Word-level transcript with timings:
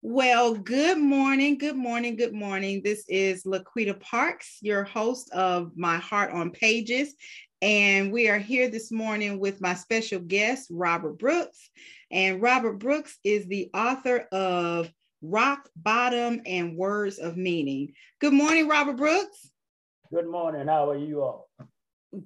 Well, 0.00 0.54
good 0.54 0.96
morning, 0.96 1.58
good 1.58 1.76
morning, 1.76 2.16
good 2.16 2.32
morning. 2.32 2.80
This 2.82 3.04
is 3.06 3.44
Laquita 3.44 4.00
Parks, 4.00 4.56
your 4.62 4.82
host 4.82 5.30
of 5.32 5.76
My 5.76 5.98
Heart 5.98 6.32
on 6.32 6.50
Pages. 6.50 7.14
And 7.60 8.10
we 8.10 8.30
are 8.30 8.38
here 8.38 8.70
this 8.70 8.90
morning 8.90 9.40
with 9.40 9.60
my 9.60 9.74
special 9.74 10.20
guest, 10.20 10.68
Robert 10.70 11.18
Brooks. 11.18 11.68
And 12.10 12.40
Robert 12.40 12.78
Brooks 12.78 13.18
is 13.24 13.46
the 13.46 13.68
author 13.74 14.20
of 14.32 14.90
Rock 15.22 15.68
Bottom 15.76 16.40
and 16.46 16.76
Words 16.76 17.18
of 17.18 17.36
Meaning. 17.36 17.92
Good 18.20 18.32
morning, 18.32 18.68
Robert 18.68 18.96
Brooks. 18.96 19.50
Good 20.12 20.28
morning. 20.28 20.68
How 20.68 20.90
are 20.90 20.96
you 20.96 21.22
all? 21.22 21.48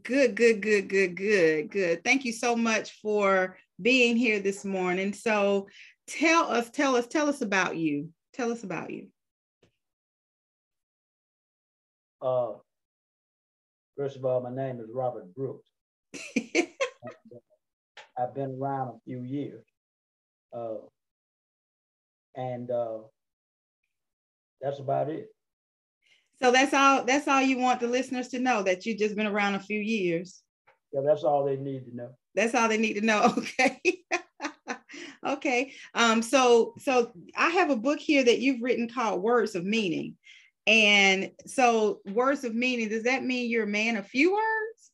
Good, 0.02 0.34
good, 0.34 0.60
good, 0.60 0.88
good, 0.88 1.16
good, 1.16 1.70
good. 1.70 2.05
Thank 2.05 2.24
you 2.24 2.32
so 2.32 2.55
much 2.55 3.01
for 3.01 3.56
being 3.80 4.16
here 4.16 4.38
this 4.41 4.65
morning. 4.65 5.12
So, 5.12 5.68
tell 6.06 6.45
us, 6.45 6.70
tell 6.70 6.95
us, 6.95 7.06
tell 7.06 7.28
us 7.28 7.41
about 7.41 7.77
you. 7.77 8.10
Tell 8.32 8.52
us 8.52 8.62
about 8.62 8.91
you. 8.91 9.09
Uh, 12.20 12.52
first 13.96 14.16
of 14.16 14.24
all, 14.24 14.40
my 14.40 14.54
name 14.54 14.79
is 14.79 14.87
Robert 14.95 15.34
Brooks. 15.34 15.68
I've 18.16 18.34
been 18.34 18.56
around 18.60 18.88
a 18.88 19.01
few 19.04 19.23
years. 19.23 19.65
Uh, 20.52 20.74
and 22.36 22.70
uh, 22.70 22.98
that's 24.60 24.78
about 24.78 25.10
it. 25.10 25.28
So 26.42 26.50
that's 26.50 26.74
all 26.74 27.04
that's 27.04 27.28
all 27.28 27.40
you 27.40 27.59
want 27.59 27.80
the 27.80 27.86
listeners 27.86 28.28
to 28.28 28.38
know 28.38 28.62
that 28.62 28.84
you've 28.84 28.98
just 28.98 29.14
been 29.14 29.27
around 29.27 29.54
a 29.54 29.60
few 29.60 29.79
years. 29.79 30.42
Yeah, 30.92 31.02
that's 31.07 31.24
all 31.24 31.45
they 31.45 31.57
need 31.57 31.84
to 31.87 31.96
know. 31.96 32.10
That's 32.34 32.54
all 32.54 32.68
they 32.68 32.79
need 32.79 32.95
to 32.95 33.01
know. 33.01 33.34
Okay. 33.65 33.80
okay. 35.24 35.73
Um, 35.95 36.20
so 36.20 36.74
so 36.79 37.12
I 37.37 37.51
have 37.51 37.70
a 37.70 37.76
book 37.76 38.01
here 38.01 38.24
that 38.24 38.40
you've 38.40 38.62
written 38.62 38.88
called 38.88 39.23
Words 39.23 39.54
of 39.54 39.64
Meaning. 39.64 40.16
And 40.66 41.30
so 41.46 42.01
words 42.07 42.45
of 42.45 42.54
meaning, 42.54 42.88
does 42.88 43.04
that 43.04 43.24
mean 43.24 43.51
you're 43.51 43.64
a 43.64 43.68
man 43.68 43.96
of 43.96 44.07
few 44.07 44.32
words? 44.32 44.90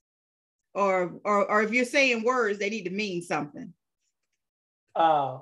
Or 0.74 1.18
or, 1.24 1.50
or 1.50 1.62
if 1.62 1.72
you're 1.72 1.84
saying 1.84 2.24
words, 2.24 2.58
they 2.58 2.70
need 2.70 2.84
to 2.84 2.91
mean 2.91 3.22
something. 3.22 3.72
Uh 4.94 5.38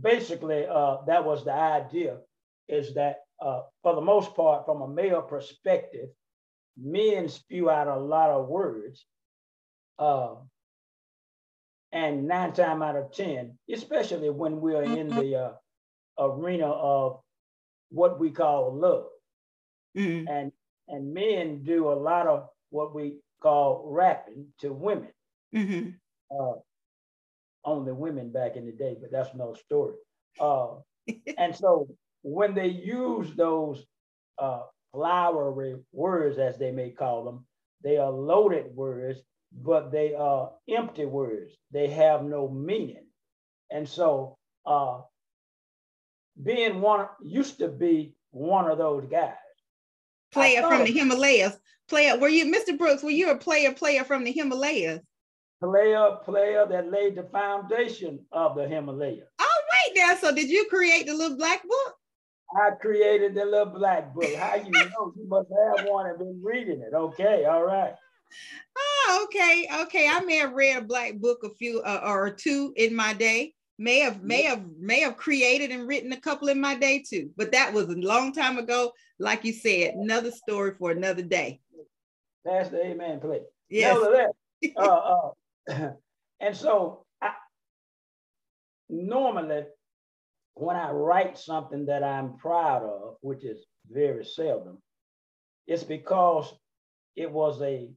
basically 0.00 0.66
uh 0.66 0.98
that 1.06 1.24
was 1.24 1.44
the 1.44 1.52
idea 1.52 2.18
is 2.68 2.94
that 2.94 3.20
uh 3.40 3.62
for 3.82 3.94
the 3.94 4.00
most 4.00 4.34
part, 4.34 4.66
from 4.66 4.82
a 4.82 4.88
male 4.88 5.22
perspective, 5.22 6.08
men 6.76 7.28
spew 7.28 7.70
out 7.70 7.88
a 7.88 7.96
lot 7.98 8.30
of 8.30 8.48
words. 8.48 9.04
Uh, 9.98 10.34
and 11.92 12.28
nine 12.28 12.52
times 12.52 12.82
out 12.82 12.96
of 12.96 13.12
10, 13.12 13.56
especially 13.72 14.28
when 14.28 14.60
we're 14.60 14.82
in 14.82 15.08
the 15.08 15.36
uh, 15.36 15.52
arena 16.18 16.66
of 16.66 17.20
what 17.90 18.20
we 18.20 18.30
call 18.30 18.76
love. 18.76 19.06
Mm-hmm. 19.96 20.28
And, 20.28 20.52
and 20.88 21.14
men 21.14 21.62
do 21.62 21.88
a 21.88 21.94
lot 21.94 22.26
of 22.26 22.48
what 22.70 22.94
we 22.94 23.16
call 23.40 23.84
rapping 23.86 24.48
to 24.60 24.72
women. 24.72 25.08
Mm-hmm. 25.54 25.90
Only 27.66 27.92
women 27.92 28.30
back 28.30 28.56
in 28.56 28.64
the 28.64 28.72
day, 28.72 28.96
but 29.00 29.10
that's 29.12 29.34
no 29.34 29.54
story. 29.54 29.94
Uh, 30.38 30.74
and 31.38 31.56
so 31.56 31.88
when 32.20 32.54
they 32.54 32.66
use 32.66 33.34
those 33.36 33.86
uh, 34.38 34.60
flowery 34.92 35.76
words, 35.92 36.36
as 36.36 36.58
they 36.58 36.70
may 36.70 36.90
call 36.90 37.24
them, 37.24 37.46
they 37.82 37.96
are 37.96 38.10
loaded 38.10 38.66
words 38.76 39.22
but 39.52 39.90
they 39.90 40.14
are 40.14 40.52
empty 40.68 41.06
words. 41.06 41.56
They 41.70 41.88
have 41.88 42.24
no 42.24 42.48
meaning. 42.48 43.06
And 43.70 43.88
so 43.88 44.36
uh, 44.64 45.00
being 46.42 46.80
one 46.80 47.08
used 47.22 47.58
to 47.58 47.68
be 47.68 48.14
one 48.30 48.70
of 48.70 48.78
those 48.78 49.06
guys. 49.10 49.34
Player 50.32 50.62
from 50.62 50.84
the 50.84 50.92
Himalayas. 50.92 51.56
Player, 51.88 52.18
were 52.18 52.28
you 52.28 52.46
Mr. 52.46 52.76
Brooks? 52.76 53.02
Were 53.02 53.10
you 53.10 53.30
a 53.30 53.36
player, 53.36 53.72
player 53.72 54.04
from 54.04 54.24
the 54.24 54.32
Himalayas? 54.32 55.00
Player, 55.60 56.18
player 56.24 56.66
that 56.68 56.90
laid 56.90 57.16
the 57.16 57.24
foundation 57.24 58.20
of 58.30 58.56
the 58.56 58.68
Himalayas. 58.68 59.28
All 59.40 59.46
right 59.46 59.92
now. 59.96 60.14
So 60.16 60.34
did 60.34 60.50
you 60.50 60.66
create 60.68 61.06
the 61.06 61.14
little 61.14 61.36
black 61.36 61.62
book? 61.62 61.94
I 62.54 62.70
created 62.80 63.34
the 63.34 63.44
little 63.44 63.66
black 63.66 64.14
book. 64.14 64.32
How 64.34 64.56
you 64.56 64.70
know? 64.70 65.12
You 65.16 65.26
must 65.26 65.48
have 65.48 65.88
one 65.88 66.06
and 66.06 66.18
been 66.18 66.40
reading 66.44 66.80
it. 66.80 66.94
Okay, 66.94 67.44
all 67.46 67.64
right 67.64 67.94
oh, 68.76 69.24
okay, 69.24 69.68
okay. 69.82 70.08
I 70.08 70.20
may 70.20 70.36
have 70.36 70.52
read 70.52 70.78
a 70.78 70.82
black 70.82 71.14
book 71.16 71.40
a 71.44 71.50
few 71.50 71.80
uh, 71.80 72.00
or 72.04 72.30
two 72.30 72.72
in 72.76 72.94
my 72.94 73.14
day. 73.14 73.54
May 73.78 74.00
have, 74.00 74.22
may 74.22 74.42
have, 74.42 74.64
may 74.78 75.00
have 75.00 75.18
created 75.18 75.70
and 75.70 75.86
written 75.86 76.12
a 76.12 76.20
couple 76.20 76.48
in 76.48 76.60
my 76.60 76.74
day 76.74 77.04
too. 77.06 77.30
But 77.36 77.52
that 77.52 77.72
was 77.72 77.88
a 77.88 77.94
long 77.94 78.32
time 78.32 78.58
ago. 78.58 78.92
Like 79.18 79.44
you 79.44 79.52
said, 79.52 79.94
another 79.94 80.30
story 80.30 80.72
for 80.78 80.90
another 80.90 81.22
day. 81.22 81.60
That's 82.44 82.70
the 82.70 82.84
amen 82.84 83.20
play. 83.20 83.40
Yes. 83.68 83.96
uh, 84.76 84.80
uh, 84.80 85.30
and 86.40 86.56
so 86.56 87.04
I, 87.20 87.30
normally 88.88 89.64
when 90.54 90.76
I 90.76 90.90
write 90.90 91.38
something 91.38 91.86
that 91.86 92.02
I'm 92.02 92.38
proud 92.38 92.82
of, 92.82 93.16
which 93.20 93.44
is 93.44 93.66
very 93.90 94.24
seldom, 94.24 94.78
it's 95.66 95.84
because 95.84 96.52
it 97.14 97.30
was 97.30 97.60
a 97.62 97.90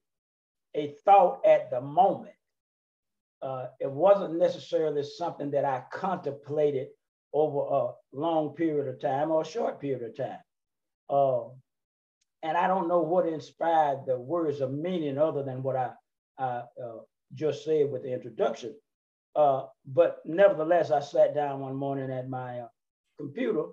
a 0.76 0.96
thought 1.04 1.46
at 1.46 1.72
the 1.72 1.82
moment. 1.82 2.36
Uh, 3.42 3.68
it 3.80 3.90
wasn't 3.90 4.38
necessarily 4.38 5.04
something 5.04 5.52
that 5.52 5.66
I 5.66 5.84
contemplated 5.92 6.88
over 7.34 7.60
a 7.60 7.92
long 8.12 8.50
period 8.50 8.88
of 8.88 9.00
time 9.00 9.32
or 9.32 9.42
a 9.42 9.46
short 9.46 9.80
period 9.80 10.04
of 10.04 10.18
time. 10.18 10.40
Uh, 11.10 11.50
and 12.44 12.58
I 12.58 12.68
don't 12.68 12.88
know 12.88 13.02
what 13.02 13.28
inspired 13.28 14.06
the 14.06 14.20
words 14.20 14.62
of 14.62 14.72
meaning 14.72 15.18
other 15.18 15.44
than 15.44 15.64
what 15.64 15.76
I, 15.76 15.92
I 16.38 16.64
uh, 16.84 17.00
just 17.34 17.64
said 17.64 17.92
with 17.92 18.04
the 18.04 18.14
introduction. 18.14 18.76
Uh, 19.36 19.64
but 19.86 20.20
nevertheless, 20.26 20.92
I 20.92 21.00
sat 21.00 21.36
down 21.36 21.60
one 21.60 21.76
morning 21.76 22.12
at 22.12 22.30
my 22.30 22.62
uh, 22.62 22.68
computer 23.18 23.66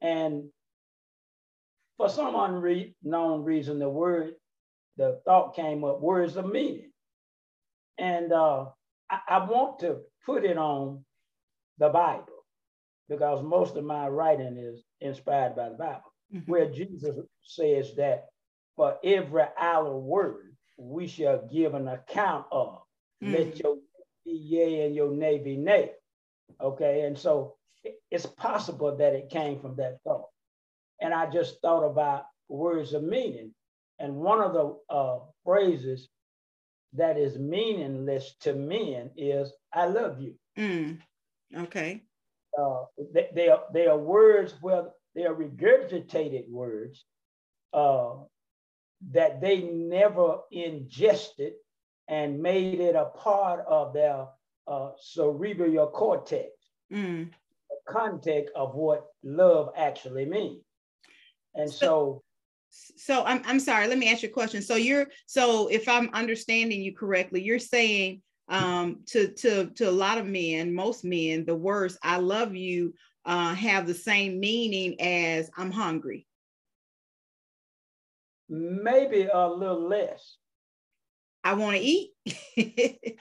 and 0.00 0.44
for 1.96 2.08
some 2.08 2.34
unknown 2.36 3.44
reason, 3.44 3.78
the 3.78 3.88
word 3.88 4.34
the 4.96 5.20
thought 5.24 5.54
came 5.54 5.84
up, 5.84 6.00
words 6.00 6.36
of 6.36 6.46
meaning. 6.50 6.90
And 7.98 8.32
uh, 8.32 8.66
I, 9.10 9.18
I 9.28 9.44
want 9.44 9.80
to 9.80 9.98
put 10.24 10.44
it 10.44 10.56
on 10.56 11.04
the 11.78 11.88
Bible 11.88 12.44
because 13.08 13.42
most 13.42 13.76
of 13.76 13.84
my 13.84 14.08
writing 14.08 14.56
is 14.56 14.82
inspired 15.00 15.56
by 15.56 15.70
the 15.70 15.76
Bible, 15.76 16.12
mm-hmm. 16.34 16.50
where 16.50 16.70
Jesus 16.70 17.16
says 17.42 17.94
that 17.96 18.26
for 18.76 18.96
every 19.02 19.44
idle 19.58 20.00
word 20.00 20.56
we 20.76 21.08
shall 21.08 21.48
give 21.52 21.74
an 21.74 21.88
account 21.88 22.46
of. 22.52 22.80
Mm-hmm. 23.22 23.34
Let 23.34 23.58
your 23.58 23.76
be 24.24 24.32
yea 24.32 24.86
and 24.86 24.94
your 24.94 25.10
nay 25.10 25.38
be 25.38 25.56
nay. 25.56 25.92
Okay, 26.60 27.02
and 27.02 27.18
so 27.18 27.56
it's 28.10 28.26
possible 28.26 28.96
that 28.96 29.14
it 29.14 29.30
came 29.30 29.60
from 29.60 29.76
that 29.76 29.98
thought. 30.04 30.28
And 31.00 31.14
I 31.14 31.30
just 31.30 31.60
thought 31.60 31.84
about 31.84 32.24
words 32.48 32.92
of 32.92 33.02
meaning. 33.02 33.54
And 33.98 34.16
one 34.16 34.40
of 34.40 34.52
the 34.52 34.94
uh, 34.94 35.18
phrases 35.44 36.08
that 36.94 37.18
is 37.18 37.38
meaningless 37.38 38.34
to 38.40 38.54
men 38.54 39.10
is 39.16 39.52
"I 39.72 39.86
love 39.86 40.20
you." 40.20 40.34
Mm. 40.56 40.98
Okay. 41.54 42.02
Uh, 42.58 42.84
they, 43.12 43.28
they, 43.34 43.48
are 43.48 43.62
they 43.72 43.86
are 43.86 43.98
words 43.98 44.54
where 44.60 44.84
they 45.14 45.24
are 45.24 45.34
regurgitated 45.34 46.48
words 46.48 47.04
uh, 47.72 48.14
that 49.10 49.40
they 49.40 49.62
never 49.62 50.38
ingested 50.50 51.54
and 52.08 52.40
made 52.40 52.80
it 52.80 52.94
a 52.94 53.06
part 53.06 53.64
of 53.66 53.92
their 53.92 54.26
uh, 54.66 54.90
cerebral 54.98 55.88
cortex, 55.88 56.50
mm. 56.92 57.28
the 57.70 57.92
context 57.92 58.52
of 58.56 58.74
what 58.74 59.06
love 59.22 59.70
actually 59.76 60.24
means. 60.24 60.62
And 61.54 61.70
so, 61.70 62.22
so 62.70 63.24
I'm, 63.24 63.42
I'm 63.44 63.60
sorry 63.60 63.88
let 63.88 63.98
me 63.98 64.10
ask 64.10 64.22
you 64.22 64.28
a 64.28 64.32
question 64.32 64.62
so 64.62 64.76
you're 64.76 65.06
so 65.26 65.68
if 65.68 65.88
i'm 65.88 66.10
understanding 66.12 66.82
you 66.82 66.94
correctly 66.94 67.42
you're 67.42 67.58
saying 67.58 68.22
um, 68.50 69.00
to 69.06 69.28
to 69.34 69.70
to 69.70 69.88
a 69.88 69.90
lot 69.90 70.18
of 70.18 70.26
men 70.26 70.74
most 70.74 71.04
men 71.04 71.44
the 71.44 71.54
words 71.54 71.98
i 72.02 72.18
love 72.18 72.54
you 72.54 72.94
uh, 73.24 73.54
have 73.54 73.86
the 73.86 73.94
same 73.94 74.40
meaning 74.40 75.00
as 75.00 75.50
i'm 75.56 75.70
hungry 75.70 76.26
maybe 78.48 79.28
a 79.32 79.48
little 79.48 79.88
less 79.88 80.37
i 81.44 81.54
want 81.54 81.76
to 81.76 81.82
eat 81.82 82.10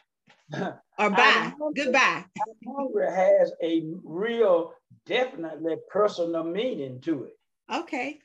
or 0.99 1.09
bye 1.09 1.51
goodbye 1.75 2.23
hungry 2.65 3.11
has 3.11 3.51
a 3.63 3.83
real 4.03 4.73
definitely 5.05 5.75
personal 5.89 6.43
meaning 6.43 6.99
to 7.01 7.25
it 7.25 7.37
okay 7.73 8.19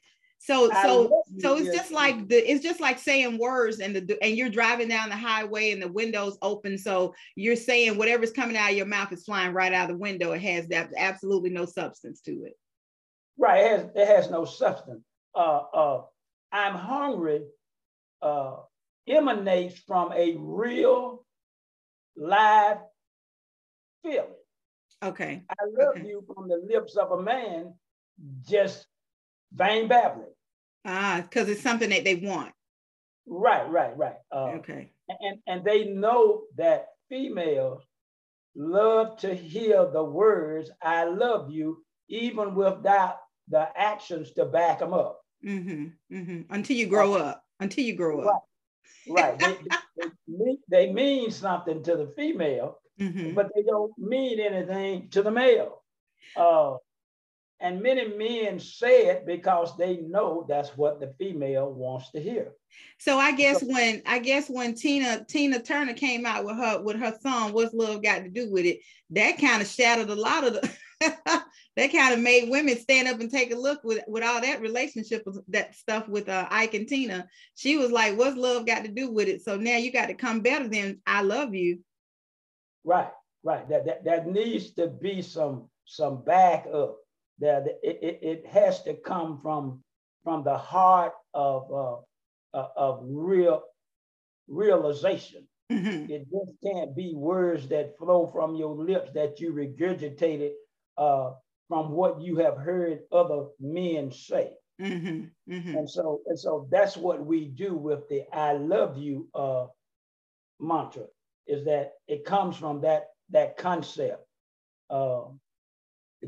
So 0.45 0.69
so 0.83 1.23
so 1.39 1.57
it's 1.57 1.71
just 1.73 1.93
like 1.93 2.27
the 2.27 2.35
it's 2.51 2.65
just 2.65 2.81
like 2.81 2.99
saying 2.99 3.39
words 3.39 3.79
and 3.79 3.95
the 3.95 4.19
and 4.21 4.37
you're 4.37 4.49
driving 4.49 4.89
down 4.89 5.09
the 5.09 5.17
highway 5.17 5.71
and 5.71 5.81
the 5.81 5.87
windows 5.87 6.37
open. 6.43 6.77
So 6.77 7.15
you're 7.37 7.55
saying 7.55 7.97
whatever's 7.97 8.33
coming 8.33 8.57
out 8.57 8.73
of 8.73 8.77
your 8.77 8.87
mouth 8.87 9.13
is 9.13 9.25
flying 9.25 9.55
right 9.55 9.73
out 9.73 9.89
of 9.89 9.95
the 9.95 10.03
window. 10.03 10.33
It 10.33 10.43
has 10.43 10.67
that 10.69 10.91
absolutely 10.97 11.51
no 11.51 11.65
substance 11.65 12.23
to 12.23 12.33
it. 12.47 12.55
Right. 13.39 13.63
It 13.63 13.71
has 13.71 13.91
it 13.95 14.07
has 14.09 14.31
no 14.33 14.45
substance. 14.45 15.05
Uh 15.33 15.61
uh 15.73 16.03
I'm 16.51 16.75
hungry 16.75 17.43
uh 18.21 18.57
emanates 19.09 19.79
from 19.81 20.13
a 20.13 20.37
real 20.39 21.25
live 22.17 22.79
feeling. 24.03 24.27
Okay. 25.03 25.43
I 25.51 25.65
love 25.79 25.97
okay. 25.97 26.07
you 26.07 26.25
from 26.33 26.49
the 26.49 26.63
lips 26.69 26.97
of 26.97 27.11
a 27.13 27.23
man 27.23 27.75
just 28.49 28.87
vain 29.53 29.89
babbling. 29.89 30.33
Ah, 30.85 31.21
because 31.23 31.49
it's 31.49 31.63
something 31.63 31.91
that 31.91 32.05
they 32.05 32.17
want. 32.17 32.53
Right, 33.27 33.69
right, 33.69 33.97
right. 33.97 34.17
Uh, 34.33 34.53
okay. 34.59 34.93
And 35.09 35.39
and 35.47 35.65
they 35.65 35.85
know 35.85 36.43
that 36.57 36.89
females 37.09 37.83
love 38.57 39.19
to 39.19 39.35
hear 39.35 39.87
the 39.93 40.03
words 40.03 40.71
"I 40.83 41.05
love 41.05 41.51
you," 41.51 41.85
even 42.09 42.55
without 42.55 43.19
the 43.49 43.69
actions 43.77 44.33
to 44.33 44.45
back 44.45 44.81
them 44.81 44.93
up. 44.93 45.21
Mm-hmm, 45.45 46.17
mm-hmm. 46.17 46.53
Until 46.53 46.77
you 46.77 46.87
grow 46.87 47.15
up. 47.15 47.45
Until 47.61 47.85
you 47.85 47.95
grow 47.95 48.23
up. 48.29 48.45
Right. 49.09 49.39
they, 49.39 49.57
they, 49.97 50.09
they, 50.29 50.57
they, 50.69 50.93
mean 50.93 51.31
something 51.31 51.83
to 51.83 51.97
the 51.97 52.13
female, 52.17 52.79
mm-hmm. 53.01 53.35
but 53.35 53.51
they 53.55 53.63
don't 53.63 53.93
mean 53.99 54.41
anything 54.41 55.09
to 55.11 55.23
the 55.23 55.31
male. 55.31 55.83
Uh, 56.37 56.77
and 57.63 57.81
many 57.81 58.09
men 58.17 58.59
say 58.59 59.07
it 59.07 59.25
because 59.25 59.77
they 59.77 59.99
know 59.99 60.45
that's 60.49 60.77
what 60.77 61.01
the 61.01 61.15
female 61.19 61.73
wants 61.73 62.11
to 62.11 62.21
hear. 62.21 62.53
So 62.99 63.19
I 63.19 63.33
guess 63.33 63.61
so, 63.61 63.67
when 63.67 64.03
I 64.05 64.19
guess 64.19 64.49
when 64.49 64.75
Tina 64.75 65.25
Tina 65.29 65.63
Turner 65.63 65.95
came 65.95 66.27
out 66.27 66.45
with 66.45 66.57
her 66.57 66.83
with 66.83 66.97
her 66.97 67.17
song 67.23 67.53
"What's 67.53 67.73
Love 67.73 68.03
Got 68.03 68.25
to 68.25 68.29
Do 68.29 68.51
with 68.51 68.65
It," 68.65 68.81
that 69.11 69.39
kind 69.39 69.63
of 69.63 69.69
shattered 69.69 70.11
a 70.11 70.15
lot 70.15 70.45
of 70.45 70.55
the. 70.55 70.73
that 71.77 71.93
kind 71.93 72.13
of 72.13 72.21
made 72.21 72.51
women 72.51 72.77
stand 72.77 73.09
up 73.09 73.21
and 73.21 73.31
take 73.31 73.53
a 73.53 73.57
look 73.57 73.83
with 73.83 74.03
with 74.07 74.23
all 74.23 74.41
that 74.41 74.61
relationship 74.61 75.27
that 75.49 75.75
stuff 75.75 76.09
with 76.09 76.29
uh, 76.29 76.47
Ike 76.51 76.75
and 76.75 76.89
Tina. 76.89 77.29
She 77.55 77.77
was 77.77 77.91
like, 77.91 78.19
"What's 78.19 78.37
love 78.37 78.67
got 78.67 78.85
to 78.85 78.91
do 78.91 79.11
with 79.11 79.29
it?" 79.29 79.43
So 79.43 79.57
now 79.57 79.77
you 79.77 79.93
got 79.93 80.07
to 80.07 80.15
come 80.15 80.41
better 80.41 80.69
than 80.69 81.01
"I 81.07 81.23
love 81.23 81.55
you." 81.55 81.81
Right, 82.85 83.11
right. 83.43 83.69
That 83.69 83.87
that, 83.87 84.05
that 84.05 84.27
needs 84.27 84.73
to 84.75 84.89
be 84.89 85.23
some 85.23 85.71
some 85.85 86.23
backup 86.25 86.97
that 87.39 87.67
it, 87.83 87.99
it, 88.03 88.19
it 88.23 88.47
has 88.47 88.83
to 88.85 88.95
come 88.95 89.41
from 89.43 89.83
from 90.25 90.45
the 90.45 90.57
heart 90.57 91.13
of 91.33 91.73
uh, 91.73 91.97
uh, 92.57 92.69
of 92.77 93.01
real 93.03 93.63
realization. 94.47 95.47
Mm-hmm. 95.71 96.13
It 96.13 96.27
just 96.31 96.53
can't 96.63 96.95
be 96.95 97.15
words 97.15 97.67
that 97.69 97.97
flow 97.99 98.31
from 98.31 98.55
your 98.57 98.75
lips 98.75 99.11
that 99.15 99.41
you 99.41 99.55
regurgitated 99.55 100.53
uh, 100.99 101.31
from 101.73 101.93
what 101.93 102.21
you 102.21 102.37
have 102.37 102.59
heard 102.59 102.99
other 103.11 103.47
men 103.59 104.13
say. 104.13 104.51
Mm-hmm. 104.79 105.53
Mm-hmm. 105.55 105.75
And 105.75 105.89
so 105.89 106.21
and 106.27 106.39
so 106.39 106.69
that's 106.71 106.99
what 106.99 107.25
we 107.25 107.47
do 107.47 107.75
with 107.75 108.07
the 108.11 108.25
"I 108.31 108.53
love 108.53 108.99
you" 108.99 109.31
uh, 109.35 109.69
mantra. 110.61 111.05
Is 111.47 111.65
that 111.65 111.93
it 112.09 112.27
comes 112.27 112.59
from 112.59 112.83
that 112.83 113.05
that 113.31 113.57
concept. 113.57 114.23
Uh, 114.91 115.23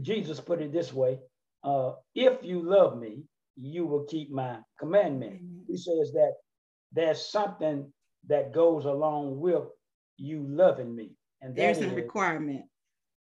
Jesus 0.01 0.41
put 0.41 0.63
it 0.63 0.73
this 0.73 0.95
way 0.95 1.19
uh, 1.63 1.93
if 2.15 2.43
you 2.43 2.63
love 2.63 2.99
me, 2.99 3.25
you 3.57 3.85
will 3.85 4.05
keep 4.05 4.31
my 4.31 4.59
commandment. 4.79 5.35
Mm-hmm. 5.35 5.73
He 5.73 5.77
says 5.77 6.13
that 6.13 6.33
there's 6.93 7.31
something 7.31 7.93
that 8.29 8.55
goes 8.55 8.87
along 8.87 9.41
with 9.41 9.65
you 10.17 10.47
loving 10.49 10.97
me. 10.97 11.13
And 11.43 11.55
there's 11.55 11.81
a 11.81 11.89
requirement. 11.91 12.65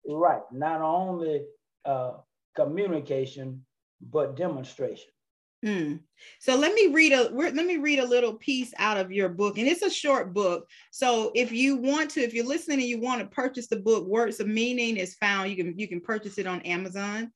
Right. 0.07 0.41
Not 0.51 0.81
only 0.81 1.43
uh, 1.87 2.17
communication, 2.55 3.65
but 4.01 4.35
demonstration. 4.35 5.09
Mm. 5.65 6.01
So 6.39 6.55
let 6.55 6.73
me 6.75 6.87
read 6.87 7.13
a 7.13 7.29
let 7.29 7.55
me 7.55 7.77
read 7.77 7.97
a 7.97 8.05
little 8.05 8.35
piece 8.35 8.73
out 8.77 8.97
of 8.97 9.11
your 9.11 9.29
book, 9.29 9.57
and 9.57 9.67
it's 9.67 9.81
a 9.81 9.89
short 9.89 10.33
book. 10.33 10.67
So 10.91 11.31
if 11.33 11.51
you 11.51 11.77
want 11.77 12.11
to, 12.11 12.21
if 12.21 12.33
you're 12.33 12.45
listening 12.45 12.79
and 12.79 12.87
you 12.87 13.01
want 13.01 13.21
to 13.21 13.27
purchase 13.27 13.67
the 13.67 13.77
book, 13.79 14.05
Words 14.05 14.39
of 14.39 14.47
Meaning 14.47 14.97
is 14.97 15.15
found. 15.15 15.49
You 15.49 15.55
can 15.55 15.79
you 15.79 15.87
can 15.87 15.99
purchase 15.99 16.37
it 16.37 16.45
on 16.45 16.61
Amazon. 16.61 17.31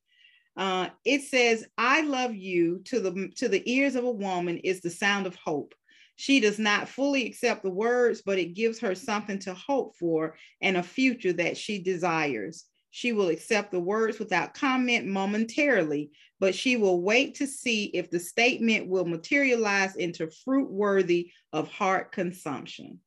Uh, 0.55 0.89
it 1.03 1.23
says, 1.23 1.65
"I 1.79 2.01
love 2.01 2.35
you" 2.35 2.81
to 2.85 2.99
the 2.99 3.29
to 3.37 3.49
the 3.49 3.63
ears 3.71 3.95
of 3.95 4.03
a 4.03 4.11
woman 4.11 4.59
is 4.59 4.81
the 4.81 4.91
sound 4.91 5.25
of 5.25 5.35
hope. 5.35 5.73
She 6.15 6.39
does 6.39 6.59
not 6.59 6.89
fully 6.89 7.25
accept 7.25 7.63
the 7.63 7.71
words, 7.71 8.21
but 8.23 8.37
it 8.37 8.53
gives 8.53 8.79
her 8.81 8.93
something 8.93 9.39
to 9.39 9.55
hope 9.55 9.95
for 9.95 10.37
and 10.61 10.77
a 10.77 10.83
future 10.83 11.33
that 11.33 11.57
she 11.57 11.81
desires. 11.81 12.65
She 12.91 13.13
will 13.13 13.29
accept 13.29 13.71
the 13.71 13.79
words 13.79 14.19
without 14.19 14.53
comment 14.53 15.07
momentarily, 15.07 16.11
but 16.39 16.53
she 16.53 16.75
will 16.75 17.01
wait 17.01 17.35
to 17.35 17.47
see 17.47 17.85
if 17.85 18.11
the 18.11 18.19
statement 18.19 18.87
will 18.87 19.05
materialize 19.05 19.95
into 19.95 20.29
fruit 20.43 20.69
worthy 20.69 21.31
of 21.53 21.71
heart 21.71 22.11
consumption. 22.11 22.99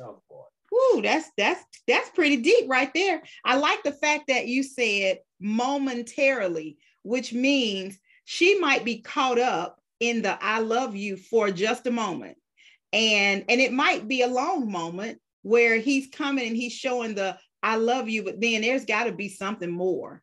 Oh 0.00 0.22
boy. 0.28 0.44
Ooh, 0.74 1.02
that's 1.02 1.30
that's 1.36 1.62
that's 1.86 2.10
pretty 2.10 2.38
deep 2.38 2.68
right 2.68 2.92
there. 2.94 3.22
I 3.44 3.56
like 3.56 3.82
the 3.82 3.92
fact 3.92 4.28
that 4.28 4.46
you 4.46 4.62
said 4.62 5.18
momentarily, 5.40 6.78
which 7.02 7.32
means 7.32 7.98
she 8.24 8.58
might 8.58 8.84
be 8.84 9.00
caught 9.00 9.38
up 9.38 9.80
in 10.00 10.22
the 10.22 10.42
I 10.42 10.60
love 10.60 10.96
you 10.96 11.16
for 11.16 11.50
just 11.50 11.86
a 11.86 11.90
moment. 11.90 12.38
And 12.92 13.44
and 13.48 13.60
it 13.60 13.72
might 13.72 14.08
be 14.08 14.22
a 14.22 14.28
long 14.28 14.70
moment 14.70 15.18
where 15.42 15.76
he's 15.76 16.08
coming 16.08 16.46
and 16.46 16.56
he's 16.56 16.72
showing 16.72 17.14
the 17.14 17.38
I 17.62 17.76
love 17.76 18.08
you, 18.08 18.22
but 18.22 18.40
then 18.40 18.62
there's 18.62 18.84
got 18.84 19.04
to 19.04 19.12
be 19.12 19.28
something 19.28 19.70
more. 19.70 20.22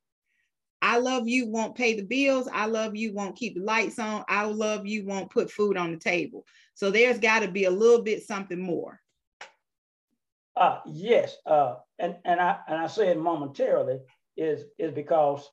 I 0.82 1.00
love 1.00 1.28
you 1.28 1.48
won't 1.48 1.76
pay 1.76 1.96
the 1.96 2.04
bills. 2.04 2.48
I 2.52 2.68
love 2.68 2.96
you 2.96 3.14
won't 3.14 3.36
keep 3.36 3.56
the 3.56 3.62
lights 3.62 3.98
on. 3.98 4.24
I 4.30 4.46
love 4.46 4.86
you 4.86 5.06
won't 5.06 5.32
put 5.32 5.52
food 5.52 5.78
on 5.78 5.92
the 5.92 5.98
table. 5.98 6.46
So 6.76 6.92
there's 6.92 7.20
got 7.20 7.40
to 7.40 7.48
be 7.48 7.66
a 7.66 7.72
little 7.72 8.04
bit 8.04 8.24
something 8.24 8.60
more. 8.60 9.00
Uh, 10.56 10.80
yes, 10.86 11.36
uh, 11.46 11.76
and 12.00 12.16
and 12.24 12.40
I 12.40 12.60
and 12.68 12.78
I 12.78 12.88
say 12.88 13.10
it 13.10 13.18
momentarily 13.18 14.00
is 14.38 14.64
is 14.78 14.94
because 14.94 15.50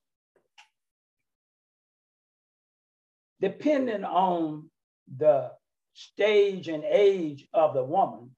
depending 3.41 4.05
on 4.05 4.71
the 5.17 5.51
stage 5.95 6.69
and 6.69 6.85
age 6.85 7.49
of 7.53 7.75
the 7.75 7.83
woman, 7.83 8.31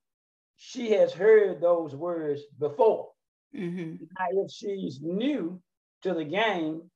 she 0.56 0.92
has 0.92 1.12
heard 1.12 1.60
those 1.60 1.94
words 1.94 2.40
before. 2.58 3.10
Mm-hmm. 3.56 4.04
Now, 4.18 4.42
if 4.44 4.50
she's 4.50 5.00
new 5.00 5.60
to 6.02 6.14
the 6.14 6.24
game, 6.24 6.90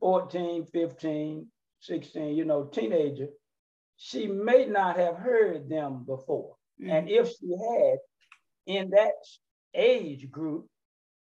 14, 0.00 0.66
15, 0.66 1.46
16, 1.80 2.36
you 2.36 2.44
know, 2.44 2.64
teenager, 2.64 3.28
she 3.96 4.26
may 4.26 4.66
not 4.66 4.96
have 4.96 5.16
heard 5.16 5.68
them 5.68 6.04
before. 6.04 6.56
Mm-hmm. 6.80 6.90
And 6.90 7.08
if 7.08 7.28
she 7.28 7.50
had, 7.50 7.98
in 8.66 8.90
that 8.90 9.12
age 9.74 10.30
group, 10.30 10.66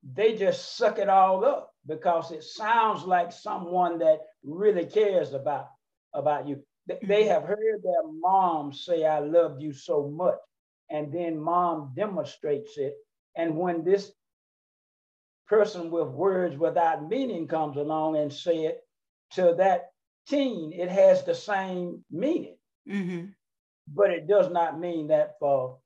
they 0.03 0.37
just 0.37 0.77
suck 0.77 0.99
it 0.99 1.09
all 1.09 1.45
up 1.45 1.71
because 1.87 2.31
it 2.31 2.43
sounds 2.43 3.05
like 3.05 3.33
someone 3.33 3.99
that 3.99 4.19
really 4.43 4.87
cares 4.87 5.33
about, 5.33 5.69
about 6.13 6.49
you. 6.49 6.57
Mm-hmm. 6.91 7.07
They 7.07 7.25
have 7.25 7.45
heard 7.45 7.83
their 7.83 8.13
mom 8.21 8.73
say, 8.73 9.07
I 9.07 9.21
love 9.21 9.61
you 9.61 9.73
so 9.73 10.09
much. 10.09 10.39
And 10.91 11.13
then 11.13 11.39
mom 11.39 11.93
demonstrates 11.97 12.77
it. 12.77 12.95
And 13.37 13.57
when 13.57 13.85
this 13.85 14.13
person 15.49 15.91
with 15.91 16.09
words 16.09 16.57
without 16.57 17.09
meaning 17.09 17.47
comes 17.47 17.77
along 17.77 18.17
and 18.17 18.33
say 18.33 18.65
it 18.65 18.81
to 19.33 19.55
that 19.59 19.91
teen, 20.27 20.73
it 20.73 20.91
has 20.91 21.25
the 21.25 21.35
same 21.35 22.05
meaning. 22.11 22.57
Mm-hmm. 22.89 23.27
But 23.95 24.11
it 24.11 24.27
does 24.27 24.51
not 24.51 24.81
mean 24.81 25.09
that 25.09 25.35
for, 25.39 25.79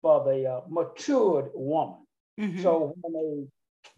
for 0.00 0.24
the 0.24 0.50
uh, 0.50 0.60
matured 0.68 1.50
woman. 1.54 1.98
Mm-hmm. 2.40 2.62
So 2.62 2.94
when 3.00 3.48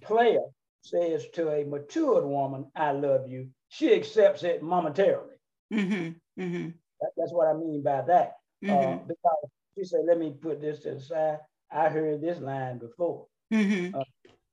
a 0.03 0.05
player 0.05 0.41
says 0.83 1.27
to 1.35 1.51
a 1.51 1.65
matured 1.65 2.25
woman, 2.25 2.67
I 2.75 2.93
love 2.93 3.29
you, 3.29 3.49
she 3.69 3.95
accepts 3.95 4.43
it 4.43 4.63
momentarily. 4.63 5.37
Mm-hmm. 5.73 6.43
mm-hmm. 6.43 6.69
That, 7.01 7.11
that's 7.17 7.33
what 7.33 7.49
I 7.49 7.55
mean 7.55 7.83
by 7.83 8.03
that. 8.03 8.37
Uh, 8.65 8.69
mm-hmm. 8.69 9.07
because 9.07 9.51
she 9.77 9.85
said, 9.85 10.01
let 10.07 10.19
me 10.19 10.35
put 10.41 10.61
this 10.61 10.81
to 10.81 10.95
the 10.95 11.01
side. 11.01 11.39
I 11.71 11.89
heard 11.89 12.21
this 12.21 12.41
line 12.41 12.79
before. 12.79 13.27
Mm-hmm. 13.53 13.95
Uh, 13.95 14.05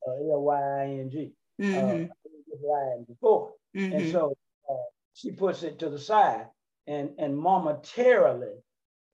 uh, 0.07 0.12
L-Y-I-N-G. 0.12 1.31
Mm-hmm. 1.62 2.03
Uh, 2.05 3.03
before. 3.07 3.51
Mm-hmm. 3.75 3.93
And 3.93 4.12
so 4.12 4.38
uh, 4.69 4.74
she 5.13 5.31
puts 5.31 5.63
it 5.63 5.79
to 5.79 5.89
the 5.89 6.00
side 6.00 6.48
and, 6.88 7.12
and 7.17 7.38
momentarily 7.38 8.53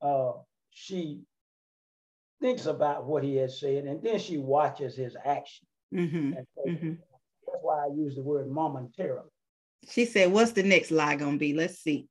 uh, 0.02 0.32
she 0.70 1.20
thinks 2.40 2.66
about 2.66 3.06
what 3.06 3.24
he 3.24 3.36
has 3.36 3.58
said 3.60 3.84
and 3.84 4.02
then 4.02 4.18
she 4.18 4.38
watches 4.38 4.94
his 4.94 5.16
action. 5.24 5.66
Mm-hmm. 5.94 6.32
So 6.54 6.70
mm-hmm. 6.70 6.92
That's 7.50 7.62
why 7.62 7.84
I 7.84 7.88
use 7.94 8.14
the 8.14 8.22
word 8.22 8.50
momentarily. 8.50 9.28
She 9.88 10.04
said, 10.04 10.30
"What's 10.30 10.52
the 10.52 10.62
next 10.62 10.90
lie 10.90 11.16
gonna 11.16 11.38
be? 11.38 11.54
Let's 11.54 11.78
see." 11.78 12.06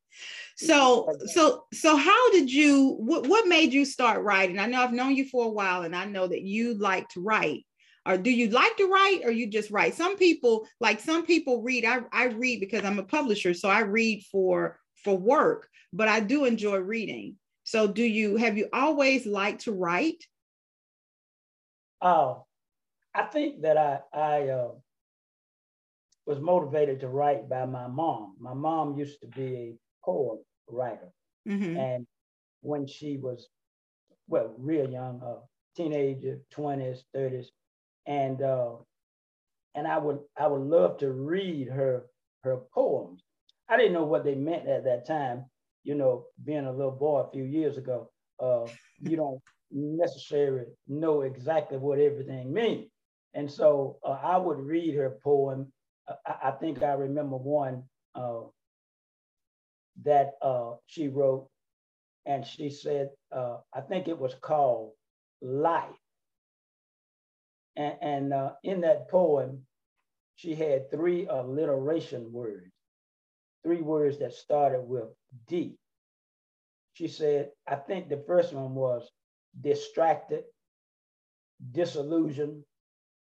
So, 0.57 1.07
so, 1.27 1.65
so, 1.71 1.95
how 1.95 2.31
did 2.31 2.51
you? 2.51 2.95
What 2.99 3.27
what 3.27 3.47
made 3.47 3.71
you 3.71 3.85
start 3.85 4.23
writing? 4.23 4.59
I 4.59 4.65
know 4.65 4.81
I've 4.81 4.91
known 4.91 5.15
you 5.15 5.25
for 5.25 5.45
a 5.45 5.49
while, 5.49 5.83
and 5.83 5.95
I 5.95 6.05
know 6.05 6.27
that 6.27 6.41
you 6.41 6.73
like 6.77 7.07
to 7.09 7.21
write. 7.21 7.65
Or 8.09 8.17
do 8.17 8.31
you 8.31 8.49
like 8.49 8.75
to 8.77 8.87
write, 8.87 9.21
or 9.23 9.29
you 9.29 9.45
just 9.45 9.69
write? 9.69 9.93
Some 9.93 10.17
people, 10.17 10.67
like 10.79 10.99
some 10.99 11.27
people, 11.27 11.61
read. 11.61 11.85
I 11.85 11.99
I 12.11 12.25
read 12.25 12.59
because 12.59 12.83
I'm 12.83 12.97
a 12.97 13.03
publisher, 13.03 13.53
so 13.53 13.69
I 13.69 13.81
read 13.81 14.23
for 14.31 14.79
for 15.03 15.15
work. 15.15 15.69
But 15.93 16.07
I 16.07 16.19
do 16.19 16.45
enjoy 16.45 16.77
reading. 16.77 17.35
So, 17.65 17.85
do 17.85 18.03
you 18.03 18.37
have 18.37 18.57
you 18.57 18.67
always 18.73 19.27
liked 19.27 19.65
to 19.65 19.73
write? 19.73 20.23
Oh, 22.01 22.47
I 23.13 23.25
think 23.25 23.61
that 23.61 23.77
I 23.77 23.99
I 24.11 24.47
uh, 24.47 24.71
was 26.25 26.39
motivated 26.39 27.01
to 27.01 27.09
write 27.09 27.47
by 27.47 27.67
my 27.67 27.85
mom. 27.85 28.37
My 28.39 28.55
mom 28.55 28.97
used 28.97 29.21
to 29.21 29.27
be 29.27 29.55
a 29.55 29.75
poem 30.03 30.39
writer, 30.67 31.11
mm-hmm. 31.47 31.77
and 31.77 32.07
when 32.61 32.87
she 32.87 33.17
was 33.17 33.47
well, 34.27 34.51
real 34.57 34.89
young, 34.89 35.21
uh, 35.23 35.41
teenager, 35.75 36.39
twenties, 36.49 37.03
thirties, 37.13 37.51
and 38.09 38.41
uh, 38.41 38.71
and 39.75 39.87
I 39.87 39.97
would 39.99 40.19
I 40.37 40.47
would 40.47 40.63
love 40.63 40.97
to 40.99 41.11
read 41.11 41.69
her 41.69 42.07
her 42.43 42.57
poems. 42.73 43.23
I 43.69 43.77
didn't 43.77 43.93
know 43.93 44.03
what 44.05 44.25
they 44.25 44.35
meant 44.35 44.67
at 44.67 44.83
that 44.85 45.07
time. 45.07 45.45
You 45.83 45.95
know, 45.95 46.25
being 46.43 46.65
a 46.65 46.71
little 46.71 46.91
boy 46.91 47.21
a 47.21 47.31
few 47.31 47.45
years 47.45 47.77
ago, 47.77 48.11
uh, 48.41 48.65
you 48.99 49.15
don't 49.15 49.41
necessarily 49.71 50.65
know 50.87 51.21
exactly 51.21 51.77
what 51.77 51.99
everything 51.99 52.51
means. 52.51 52.89
And 53.33 53.49
so 53.49 53.99
uh, 54.03 54.17
I 54.21 54.37
would 54.37 54.59
read 54.59 54.95
her 54.95 55.19
poem. 55.23 55.71
I, 56.25 56.49
I 56.49 56.51
think 56.51 56.83
I 56.83 56.93
remember 56.93 57.37
one 57.37 57.83
uh, 58.15 58.41
that 60.03 60.31
uh, 60.41 60.73
she 60.87 61.07
wrote, 61.07 61.47
and 62.25 62.45
she 62.45 62.69
said, 62.71 63.09
uh, 63.31 63.57
I 63.73 63.81
think 63.81 64.07
it 64.07 64.17
was 64.17 64.33
called 64.41 64.93
Life. 65.41 65.95
And, 67.79 67.95
and 68.01 68.33
uh, 68.33 68.51
in 68.63 68.81
that 68.81 69.09
poem, 69.09 69.65
she 70.35 70.53
had 70.53 70.91
three 70.91 71.27
alliteration 71.27 72.31
words, 72.31 72.71
three 73.63 73.81
words 73.81 74.19
that 74.19 74.33
started 74.33 74.81
with 74.81 75.07
D. 75.47 75.77
She 76.93 77.07
said, 77.07 77.51
I 77.65 77.75
think 77.75 78.09
the 78.09 78.21
first 78.27 78.53
one 78.53 78.75
was 78.75 79.09
distracted, 79.61 80.43
disillusioned, 81.71 82.63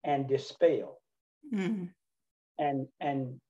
and 0.03 0.27
dispel. 0.27 0.99
Mm-hmm. 1.55 1.85
And 2.59 2.89
and 3.01 3.41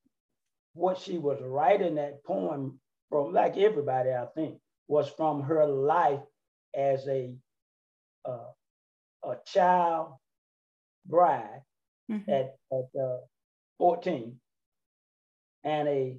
what 0.75 0.99
she 0.99 1.19
was 1.19 1.41
writing 1.41 1.95
that 1.95 2.25
poem 2.25 2.81
from, 3.09 3.33
like 3.33 3.57
everybody, 3.57 4.11
I 4.11 4.27
think, 4.35 4.59
was 4.89 5.09
from 5.09 5.43
her 5.43 5.65
life 5.65 6.21
as 6.75 7.07
a 7.07 7.35
uh, 8.25 8.51
a 9.25 9.37
child 9.47 10.15
bride 11.09 11.63
mm-hmm. 12.11 12.31
at 12.31 12.57
at 12.73 13.01
uh, 13.01 13.19
14 13.79 14.39
and 15.65 15.89
a 15.89 16.17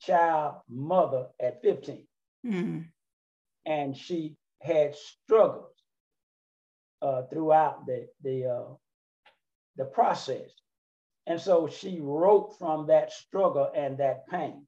child 0.00 0.56
mother 0.68 1.26
at 1.40 1.62
15. 1.62 2.06
Mm-hmm. 2.46 2.80
And 3.66 3.96
she 3.96 4.36
had 4.60 4.94
struggles 4.94 5.72
uh, 7.02 7.22
throughout 7.30 7.86
the 7.86 8.08
the 8.22 8.46
uh, 8.46 8.74
the 9.76 9.84
process, 9.84 10.50
and 11.26 11.40
so 11.40 11.66
she 11.66 12.00
wrote 12.00 12.56
from 12.58 12.86
that 12.86 13.12
struggle 13.12 13.70
and 13.74 13.98
that 13.98 14.26
pain. 14.28 14.66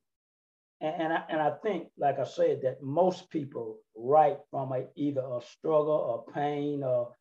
And, 0.81 1.03
and 1.03 1.13
I, 1.13 1.23
and 1.31 1.41
I 1.41 1.53
think, 1.63 1.89
like 1.99 2.19
I 2.19 2.25
said, 2.25 2.61
that 2.63 2.83
most 2.83 3.31
people 3.31 3.79
write 3.97 4.39
from 4.51 4.73
a, 4.73 4.85
either 4.95 5.23
a 5.23 5.41
struggle 5.43 6.27
or 6.27 6.33
pain, 6.33 6.83
or 6.83 7.13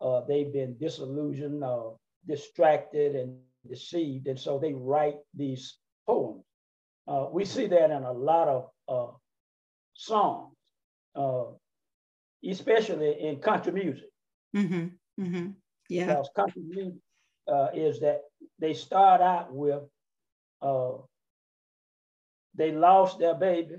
uh, 0.00 0.20
they've 0.26 0.52
been 0.52 0.76
disillusioned 0.78 1.62
or 1.64 1.96
distracted 2.26 3.14
and 3.16 3.34
deceived, 3.34 3.86
and 3.86 4.00
so 4.00 4.18
they 4.18 4.34
write 4.34 4.78
these 4.98 5.44
poems. 6.06 6.16
Uh, 6.84 7.26
we 7.32 7.44
see 7.44 7.66
that 7.66 7.90
in 7.90 8.02
a 8.02 8.12
lot 8.12 8.48
of 8.48 8.70
uh, 8.88 9.12
songs. 9.94 10.54
Uh, 11.14 11.44
especially 12.44 13.20
in 13.20 13.38
country 13.40 13.72
music. 13.72 14.08
Mm-hmm. 14.56 14.86
Mm-hmm. 15.22 15.46
Yeah. 15.88 16.06
Because 16.06 16.30
country 16.34 16.62
music 16.62 17.00
uh, 17.48 17.68
is 17.74 18.00
that 18.00 18.22
they 18.58 18.72
start 18.74 19.20
out 19.20 19.52
with 19.52 19.82
uh, 20.62 20.92
they 22.54 22.72
lost 22.72 23.18
their 23.18 23.34
baby, 23.34 23.76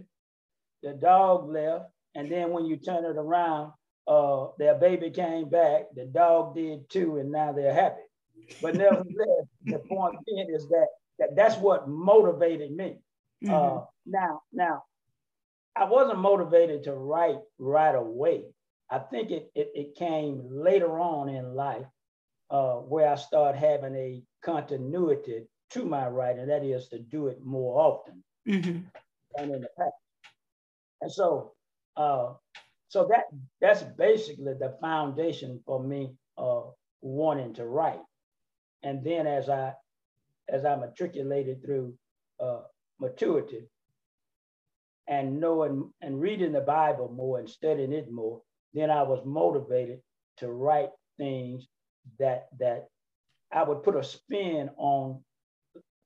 the 0.83 0.93
dog 0.93 1.49
left, 1.49 1.85
and 2.15 2.31
then 2.31 2.51
when 2.51 2.65
you 2.65 2.77
turn 2.77 3.05
it 3.05 3.17
around, 3.17 3.73
uh, 4.07 4.47
their 4.57 4.75
baby 4.75 5.09
came 5.09 5.49
back, 5.49 5.83
the 5.95 6.05
dog 6.05 6.55
did 6.55 6.89
too, 6.89 7.17
and 7.17 7.31
now 7.31 7.51
they're 7.51 7.73
happy. 7.73 8.01
But 8.61 8.75
nevertheless, 8.75 9.45
the 9.65 9.79
point 9.79 10.15
being 10.25 10.47
is 10.53 10.67
that, 10.69 10.87
that 11.19 11.35
that's 11.35 11.57
what 11.57 11.87
motivated 11.87 12.71
me. 12.71 12.99
Mm-hmm. 13.43 13.53
Uh, 13.53 13.81
now, 14.05 14.41
now 14.51 14.83
I 15.75 15.85
wasn't 15.85 16.19
motivated 16.19 16.83
to 16.83 16.93
write 16.93 17.39
right 17.57 17.95
away. 17.95 18.43
I 18.89 18.99
think 18.99 19.31
it, 19.31 19.51
it, 19.55 19.71
it 19.73 19.95
came 19.95 20.41
later 20.49 20.99
on 20.99 21.29
in 21.29 21.55
life 21.55 21.85
uh, 22.49 22.75
where 22.75 23.09
I 23.09 23.15
started 23.15 23.57
having 23.57 23.95
a 23.95 24.21
continuity 24.43 25.47
to 25.71 25.85
my 25.85 26.07
writing, 26.07 26.47
that 26.47 26.65
is 26.65 26.89
to 26.89 26.99
do 26.99 27.27
it 27.27 27.39
more 27.45 27.79
often 27.79 28.23
mm-hmm. 28.47 28.79
than 29.37 29.53
in 29.53 29.61
the 29.61 29.69
past. 29.77 29.93
And 31.01 31.11
so, 31.11 31.53
uh, 31.95 32.33
so 32.91 33.07
that 33.09 33.23
that's 33.61 33.83
basically 33.83 34.53
the 34.59 34.75
foundation 34.81 35.61
for 35.65 35.81
me 35.81 36.11
uh, 36.37 36.63
wanting 36.99 37.53
to 37.53 37.65
write. 37.65 38.01
And 38.83 39.01
then 39.01 39.27
as 39.27 39.47
I 39.47 39.71
as 40.49 40.65
I 40.65 40.75
matriculated 40.75 41.63
through 41.63 41.93
uh, 42.41 42.63
maturity, 42.99 43.61
and 45.07 45.39
knowing 45.39 45.89
and 46.01 46.19
reading 46.19 46.51
the 46.51 46.59
Bible 46.59 47.09
more 47.15 47.39
and 47.39 47.49
studying 47.49 47.93
it 47.93 48.11
more, 48.11 48.41
then 48.73 48.89
I 48.89 49.03
was 49.03 49.25
motivated 49.25 50.01
to 50.39 50.51
write 50.51 50.89
things 51.17 51.69
that 52.19 52.49
that 52.59 52.89
I 53.53 53.63
would 53.63 53.83
put 53.83 53.95
a 53.95 54.03
spin 54.03 54.69
on 54.75 55.23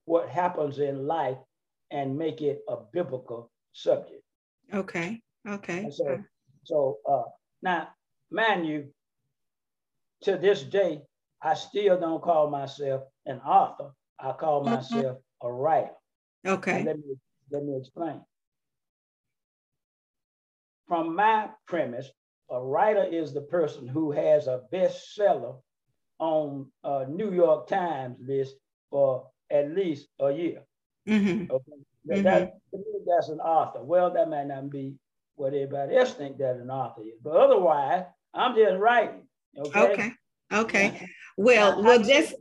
what 0.05 0.29
happens 0.29 0.77
in 0.77 1.07
life 1.07 1.39
and 1.89 2.15
make 2.15 2.43
it 2.43 2.59
a 2.69 2.75
biblical 2.93 3.49
subject. 3.73 4.21
Okay. 4.71 5.19
Okay. 5.47 5.79
And 5.85 5.93
so, 5.93 6.23
so 6.65 6.97
uh, 7.09 7.23
now, 7.61 7.89
mind 8.31 8.67
you, 8.67 8.87
to 10.23 10.37
this 10.37 10.63
day, 10.63 11.01
I 11.41 11.53
still 11.53 11.99
don't 11.99 12.21
call 12.21 12.49
myself 12.49 13.03
an 13.25 13.39
author. 13.39 13.91
I 14.19 14.33
call 14.33 14.61
mm-hmm. 14.61 14.75
myself 14.75 15.17
mm-hmm. 15.17 15.47
a 15.47 15.51
writer. 15.51 15.91
Okay. 16.45 16.83
let 16.83 16.97
me 16.97 17.15
let 17.51 17.63
me 17.63 17.77
explain 17.77 18.21
from 20.87 21.15
my 21.15 21.49
premise, 21.67 22.09
a 22.49 22.61
writer 22.61 23.03
is 23.03 23.33
the 23.33 23.41
person 23.41 23.87
who 23.87 24.11
has 24.11 24.47
a 24.47 24.61
bestseller 24.71 25.57
on 26.19 26.71
a 26.83 27.05
New 27.07 27.33
York 27.33 27.67
Times 27.67 28.17
list 28.21 28.55
for 28.89 29.27
at 29.51 29.71
least 29.71 30.07
a 30.19 30.31
year. 30.31 30.61
Mm-hmm. 31.07 31.51
Okay? 31.51 31.71
Mm-hmm. 32.09 32.23
That, 32.23 32.53
that's 33.07 33.29
an 33.29 33.39
author. 33.39 33.83
Well, 33.83 34.13
that 34.13 34.29
might 34.29 34.47
not 34.47 34.69
be 34.69 34.93
what 35.35 35.53
everybody 35.53 35.95
else 35.95 36.13
think 36.13 36.37
that 36.37 36.57
an 36.57 36.69
author 36.69 37.01
is, 37.01 37.19
but 37.23 37.35
otherwise, 37.35 38.05
I'm 38.33 38.55
just 38.55 38.77
writing. 38.77 39.27
Okay. 39.57 39.79
Okay. 39.79 40.11
Okay. 40.53 41.09
Well, 41.37 41.83
well, 41.83 42.01
just 42.01 42.35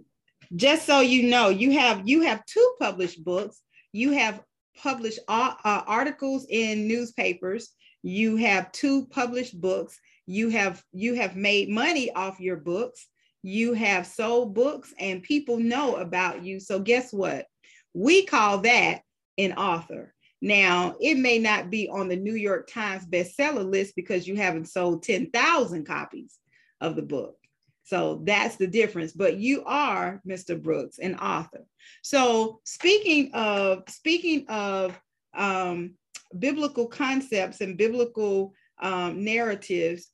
just 0.54 0.86
so 0.86 1.00
you 1.00 1.28
know, 1.28 1.48
you 1.48 1.72
have 1.78 2.06
you 2.08 2.22
have 2.22 2.44
two 2.46 2.74
published 2.80 3.24
books. 3.24 3.60
You 3.92 4.12
have 4.12 4.42
published 4.76 5.20
uh, 5.28 5.54
articles 5.64 6.46
in 6.50 6.88
newspapers 6.88 7.70
you 8.04 8.36
have 8.36 8.70
two 8.70 9.06
published 9.06 9.58
books 9.58 9.98
you 10.26 10.50
have 10.50 10.82
you 10.92 11.14
have 11.14 11.36
made 11.36 11.70
money 11.70 12.12
off 12.12 12.38
your 12.38 12.56
books 12.56 13.08
you 13.42 13.72
have 13.72 14.06
sold 14.06 14.54
books 14.54 14.92
and 14.98 15.22
people 15.22 15.58
know 15.58 15.96
about 15.96 16.44
you 16.44 16.60
so 16.60 16.78
guess 16.78 17.12
what 17.12 17.46
we 17.94 18.24
call 18.26 18.58
that 18.58 19.00
an 19.38 19.54
author 19.54 20.13
now 20.44 20.94
it 21.00 21.16
may 21.16 21.38
not 21.38 21.70
be 21.70 21.88
on 21.88 22.08
the 22.08 22.16
new 22.16 22.34
york 22.34 22.68
times 22.70 23.06
bestseller 23.06 23.68
list 23.68 23.94
because 23.96 24.28
you 24.28 24.36
haven't 24.36 24.68
sold 24.68 25.02
10,000 25.02 25.84
copies 25.86 26.38
of 26.80 26.96
the 26.96 27.02
book 27.02 27.36
so 27.82 28.22
that's 28.24 28.56
the 28.56 28.66
difference 28.66 29.12
but 29.12 29.36
you 29.36 29.62
are 29.64 30.20
mr 30.26 30.60
brooks 30.60 30.98
an 30.98 31.14
author 31.16 31.64
so 32.02 32.60
speaking 32.64 33.30
of 33.34 33.82
speaking 33.88 34.46
of 34.48 34.98
um, 35.34 35.94
biblical 36.38 36.86
concepts 36.86 37.60
and 37.60 37.76
biblical 37.76 38.54
um, 38.80 39.24
narratives, 39.24 40.10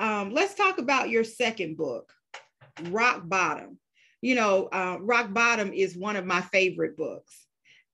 um, 0.00 0.32
let's 0.32 0.54
talk 0.54 0.78
about 0.78 1.10
your 1.10 1.24
second 1.24 1.76
book, 1.76 2.12
Rock 2.90 3.22
Bottom. 3.24 3.78
You 4.20 4.34
know, 4.34 4.66
uh, 4.66 4.98
Rock 5.00 5.32
Bottom 5.32 5.72
is 5.72 5.96
one 5.96 6.16
of 6.16 6.24
my 6.24 6.40
favorite 6.40 6.96
books. 6.96 7.46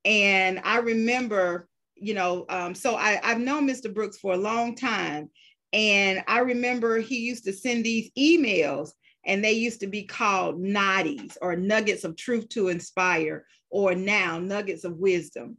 And 0.05 0.61
I 0.65 0.79
remember, 0.79 1.68
you 2.01 2.15
know, 2.15 2.47
um, 2.49 2.75
so 2.75 2.97
I, 2.97 3.21
I've 3.23 3.41
known 3.41 3.67
Mr. 3.69 3.93
Brooks 3.93 4.19
for 4.19 4.35
a 4.35 4.39
long 4.39 4.75
time. 4.75 5.31
And 5.73 6.23
I 6.27 6.41
remember 6.41 6.99
he 6.99 7.19
used 7.19 7.45
to 7.45 7.53
send 7.53 7.85
these 7.85 8.11
emails 8.19 8.91
and 9.27 9.45
they 9.45 9.53
used 9.53 9.81
to 9.81 9.87
be 9.87 10.05
called 10.05 10.59
noddies 10.59 11.37
or 11.43 11.55
nuggets 11.55 12.05
of 12.05 12.17
truth 12.17 12.49
to 12.49 12.69
inspire 12.69 13.45
or 13.71 13.95
now 13.95 14.39
nuggets 14.39 14.85
of 14.85 14.97
wisdom 14.97 15.57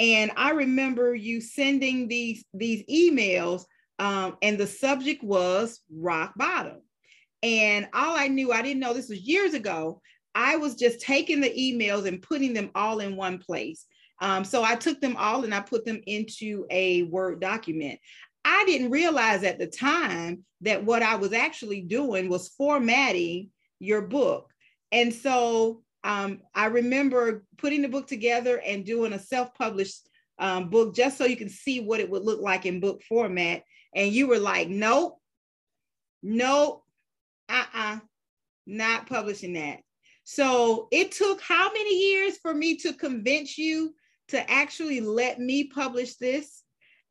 and 0.00 0.32
i 0.36 0.50
remember 0.50 1.14
you 1.14 1.40
sending 1.40 2.08
these 2.08 2.44
these 2.54 2.82
emails 2.90 3.64
um, 3.98 4.38
and 4.40 4.56
the 4.56 4.66
subject 4.66 5.22
was 5.22 5.80
rock 5.94 6.32
bottom 6.36 6.80
and 7.42 7.88
all 7.92 8.16
i 8.16 8.26
knew 8.26 8.50
i 8.50 8.62
didn't 8.62 8.80
know 8.80 8.94
this 8.94 9.10
was 9.10 9.20
years 9.20 9.54
ago 9.54 10.00
i 10.34 10.56
was 10.56 10.74
just 10.74 11.00
taking 11.00 11.40
the 11.40 11.50
emails 11.50 12.06
and 12.06 12.22
putting 12.22 12.54
them 12.54 12.70
all 12.74 13.00
in 13.00 13.16
one 13.16 13.38
place 13.38 13.86
um, 14.20 14.44
so 14.44 14.62
i 14.62 14.74
took 14.74 15.00
them 15.00 15.16
all 15.16 15.44
and 15.44 15.54
i 15.54 15.60
put 15.60 15.84
them 15.84 16.00
into 16.06 16.66
a 16.70 17.04
word 17.04 17.40
document 17.40 17.98
I 18.44 18.64
didn't 18.66 18.90
realize 18.90 19.42
at 19.42 19.58
the 19.58 19.66
time 19.66 20.44
that 20.62 20.84
what 20.84 21.02
I 21.02 21.16
was 21.16 21.32
actually 21.32 21.82
doing 21.82 22.28
was 22.28 22.48
formatting 22.48 23.50
your 23.78 24.02
book. 24.02 24.50
And 24.92 25.12
so 25.12 25.82
um, 26.04 26.40
I 26.54 26.66
remember 26.66 27.44
putting 27.58 27.82
the 27.82 27.88
book 27.88 28.06
together 28.06 28.60
and 28.64 28.84
doing 28.84 29.12
a 29.12 29.18
self 29.18 29.54
published 29.54 30.08
um, 30.38 30.70
book 30.70 30.94
just 30.94 31.18
so 31.18 31.26
you 31.26 31.36
can 31.36 31.50
see 31.50 31.80
what 31.80 32.00
it 32.00 32.08
would 32.08 32.24
look 32.24 32.40
like 32.40 32.64
in 32.64 32.80
book 32.80 33.02
format. 33.02 33.62
And 33.94 34.12
you 34.12 34.26
were 34.26 34.38
like, 34.38 34.68
nope, 34.68 35.18
nope, 36.22 36.82
uh 37.48 37.64
uh-uh, 37.74 37.94
uh, 37.96 37.98
not 38.66 39.06
publishing 39.06 39.54
that. 39.54 39.80
So 40.24 40.88
it 40.92 41.12
took 41.12 41.42
how 41.42 41.70
many 41.72 42.10
years 42.10 42.38
for 42.38 42.54
me 42.54 42.76
to 42.76 42.92
convince 42.94 43.58
you 43.58 43.94
to 44.30 44.50
actually 44.50 45.00
let 45.00 45.38
me 45.38 45.64
publish 45.64 46.16
this? 46.16 46.62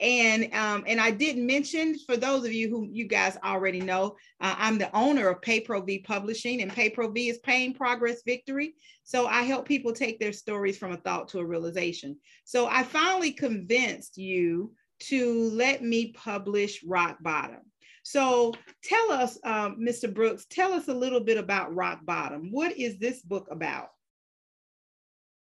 And 0.01 0.53
um, 0.53 0.85
and 0.87 0.99
I 0.99 1.11
didn't 1.11 1.45
mention 1.45 1.95
for 2.05 2.15
those 2.15 2.45
of 2.45 2.53
you 2.53 2.69
who 2.69 2.87
you 2.89 3.05
guys 3.05 3.37
already 3.43 3.81
know, 3.81 4.15
uh, 4.39 4.55
I'm 4.57 4.77
the 4.77 4.95
owner 4.95 5.27
of 5.27 5.41
PayPro 5.41 5.85
V 5.85 5.99
Publishing, 5.99 6.61
and 6.61 6.71
PayPro 6.71 7.13
V 7.13 7.29
is 7.29 7.39
Pain 7.39 7.73
Progress 7.73 8.21
Victory. 8.25 8.75
So 9.03 9.27
I 9.27 9.41
help 9.41 9.67
people 9.67 9.91
take 9.91 10.19
their 10.19 10.31
stories 10.31 10.77
from 10.77 10.93
a 10.93 10.97
thought 10.97 11.27
to 11.29 11.39
a 11.39 11.45
realization. 11.45 12.17
So 12.45 12.67
I 12.67 12.83
finally 12.83 13.31
convinced 13.31 14.17
you 14.17 14.71
to 14.99 15.49
let 15.51 15.83
me 15.83 16.13
publish 16.13 16.83
Rock 16.83 17.17
Bottom. 17.21 17.61
So 18.03 18.53
tell 18.83 19.11
us, 19.11 19.37
um, 19.43 19.77
Mr. 19.79 20.13
Brooks, 20.13 20.45
tell 20.49 20.73
us 20.73 20.87
a 20.87 20.93
little 20.93 21.19
bit 21.19 21.37
about 21.37 21.75
Rock 21.75 22.05
Bottom. 22.05 22.51
What 22.51 22.77
is 22.77 22.99
this 22.99 23.21
book 23.21 23.47
about? 23.51 23.89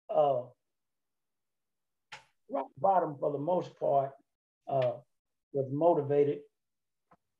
Uh, 0.08 0.44
rock 2.50 2.68
Bottom, 2.78 3.16
for 3.18 3.32
the 3.32 3.38
most 3.38 3.78
part, 3.78 4.10
uh, 4.68 4.92
was 5.52 5.66
motivated 5.70 6.40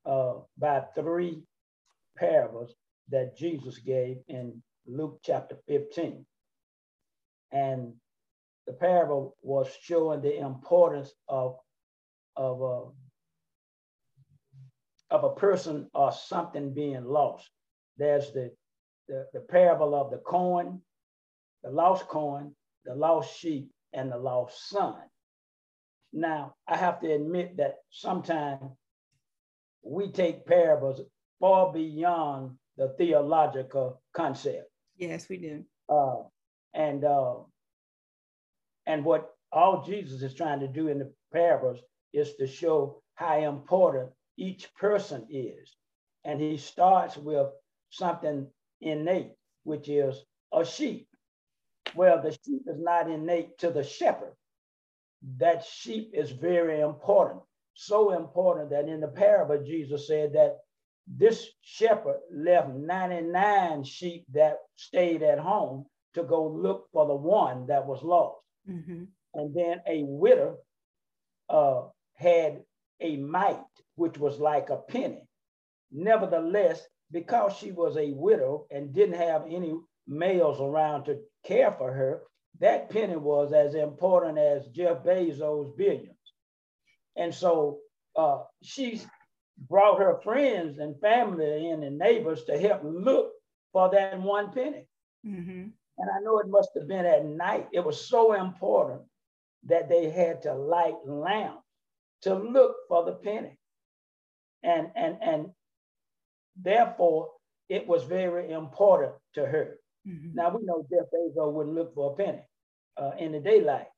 uh, 0.07 0.35
by 0.57 0.83
three 0.95 1.43
parables 2.17 2.75
that 3.11 3.37
Jesus 3.37 3.79
gave 3.79 4.19
in 4.29 4.63
Luke 4.87 5.21
chapter 5.23 5.57
15. 5.69 6.25
And 7.53 7.95
the 8.67 8.73
parable 8.75 9.37
was 9.43 9.69
showing 9.81 10.21
the 10.21 10.39
importance 10.39 11.13
of, 11.29 11.57
of, 12.37 12.61
a, 12.61 12.65
uh, 12.65 12.85
of 15.11 15.25
a 15.25 15.35
person 15.35 15.89
or 15.95 16.13
something 16.13 16.75
being 16.75 17.05
lost. 17.05 17.49
There's 17.97 18.33
the, 18.33 18.51
the, 19.09 19.27
the 19.33 19.41
parable 19.41 19.95
of 19.95 20.11
the 20.11 20.19
coin, 20.19 20.81
the 21.63 21.71
lost 21.71 22.07
coin, 22.09 22.55
the 22.85 22.95
lost 22.95 23.39
sheep, 23.39 23.71
and 23.93 24.11
the 24.11 24.19
lost 24.19 24.69
son. 24.69 24.97
Now, 26.13 26.55
I 26.67 26.77
have 26.77 27.01
to 27.01 27.13
admit 27.13 27.57
that 27.59 27.77
sometimes 27.91 28.63
we 29.83 30.11
take 30.11 30.47
parables 30.47 31.01
far 31.41 31.73
beyond 31.73 32.57
the 32.77 32.95
theological 32.99 34.01
concept. 34.15 34.71
Yes, 34.97 35.29
we 35.29 35.37
do. 35.37 35.65
Uh, 35.89 36.23
and 36.75 37.05
uh, 37.05 37.35
and 38.87 39.05
what 39.05 39.31
all 39.53 39.85
Jesus 39.85 40.23
is 40.23 40.35
trying 40.35 40.61
to 40.61 40.69
do 40.69 40.89
in 40.89 40.99
the 40.99 41.13
parables 41.33 41.81
is 42.13 42.35
to 42.37 42.47
show 42.47 43.03
how 43.15 43.39
important 43.39 44.11
each 44.37 44.73
person 44.75 45.27
is. 45.31 45.75
And 46.25 46.41
he 46.41 46.57
starts 46.57 47.17
with 47.17 47.49
something 47.91 48.47
innate, 48.81 49.33
which 49.65 49.89
is 49.89 50.23
a 50.53 50.65
sheep. 50.65 51.08
Well, 51.95 52.23
the 52.23 52.31
sheep 52.31 52.63
is 52.67 52.79
not 52.79 53.11
innate 53.11 53.59
to 53.59 53.71
the 53.71 53.83
shepherd 53.83 54.35
that 55.39 55.65
sheep 55.65 56.11
is 56.15 56.31
very 56.31 56.81
important. 56.81 57.41
So 57.75 58.13
important 58.13 58.71
that 58.71 58.89
in 58.89 59.01
the 59.01 59.09
parable, 59.09 59.63
Jesus 59.65 60.07
said 60.07 60.33
that 60.35 60.59
this 61.07 61.49
shepherd 61.63 62.19
left 62.33 62.71
99 62.71 63.85
sheep 63.85 64.25
that 64.33 64.59
stayed 64.77 65.23
at 65.23 65.39
home 65.39 65.87
to 66.15 66.23
go 66.23 66.47
look 66.47 66.89
for 66.93 67.07
the 67.07 67.15
one 67.15 67.67
that 67.67 67.87
was 67.87 68.03
lost. 68.03 68.37
Mm-hmm. 68.69 69.05
And 69.35 69.55
then 69.55 69.81
a 69.87 70.03
widow 70.05 70.59
uh, 71.49 71.83
had 72.15 72.63
a 73.01 73.17
mite, 73.17 73.61
which 73.95 74.19
was 74.19 74.39
like 74.39 74.71
a 74.71 74.77
penny. 74.77 75.23
Nevertheless, 75.91 76.83
because 77.11 77.57
she 77.57 77.73
was 77.73 77.97
a 77.97 78.11
widow 78.11 78.67
and 78.71 78.93
didn't 78.93 79.17
have 79.17 79.45
any 79.49 79.75
males 80.07 80.61
around 80.61 81.05
to 81.05 81.19
care 81.45 81.73
for 81.73 81.93
her, 81.93 82.23
that 82.61 82.91
penny 82.91 83.17
was 83.17 83.53
as 83.53 83.75
important 83.75 84.39
as 84.39 84.67
Jeff 84.69 85.05
Bezos' 85.05 85.77
billions. 85.77 86.17
And 87.17 87.35
so 87.35 87.79
uh, 88.17 88.39
she 88.63 89.01
brought 89.69 89.99
her 89.99 90.21
friends 90.23 90.79
and 90.79 91.01
family 91.01 91.71
in 91.71 91.83
and 91.83 91.99
neighbors 91.99 92.45
to 92.45 92.59
help 92.59 92.83
look 92.85 93.33
for 93.73 93.91
that 93.91 94.21
one 94.21 94.53
penny. 94.53 94.87
Mm-hmm. 95.27 95.69
And 95.99 96.11
I 96.11 96.21
know 96.21 96.39
it 96.39 96.49
must 96.49 96.71
have 96.77 96.89
been 96.89 97.07
at 97.07 97.25
night. 97.25 97.69
It 97.73 97.85
was 97.85 98.09
so 98.09 98.35
important 98.35 99.03
that 99.65 99.89
they 99.89 100.11
had 100.11 100.43
to 100.43 100.55
light 100.55 100.95
lamps 101.05 101.63
to 102.23 102.35
look 102.35 102.77
for 102.89 103.05
the 103.05 103.13
penny. 103.13 103.59
And, 104.63 104.89
and, 104.95 105.17
and 105.21 105.47
therefore, 106.61 107.31
it 107.69 107.87
was 107.87 108.05
very 108.05 108.51
important 108.51 109.13
to 109.35 109.45
her. 109.45 109.79
Mm-hmm. 110.09 110.35
Now 110.35 110.57
we 110.57 110.65
know 110.65 110.87
Jeff 110.91 111.07
Bezos 111.13 111.53
wouldn't 111.53 111.75
look 111.75 111.95
for 111.95 112.13
a 112.13 112.17
penny 112.17 112.43
uh, 112.97 113.11
in 113.19 113.33
the 113.33 113.41
daylight 113.41 113.89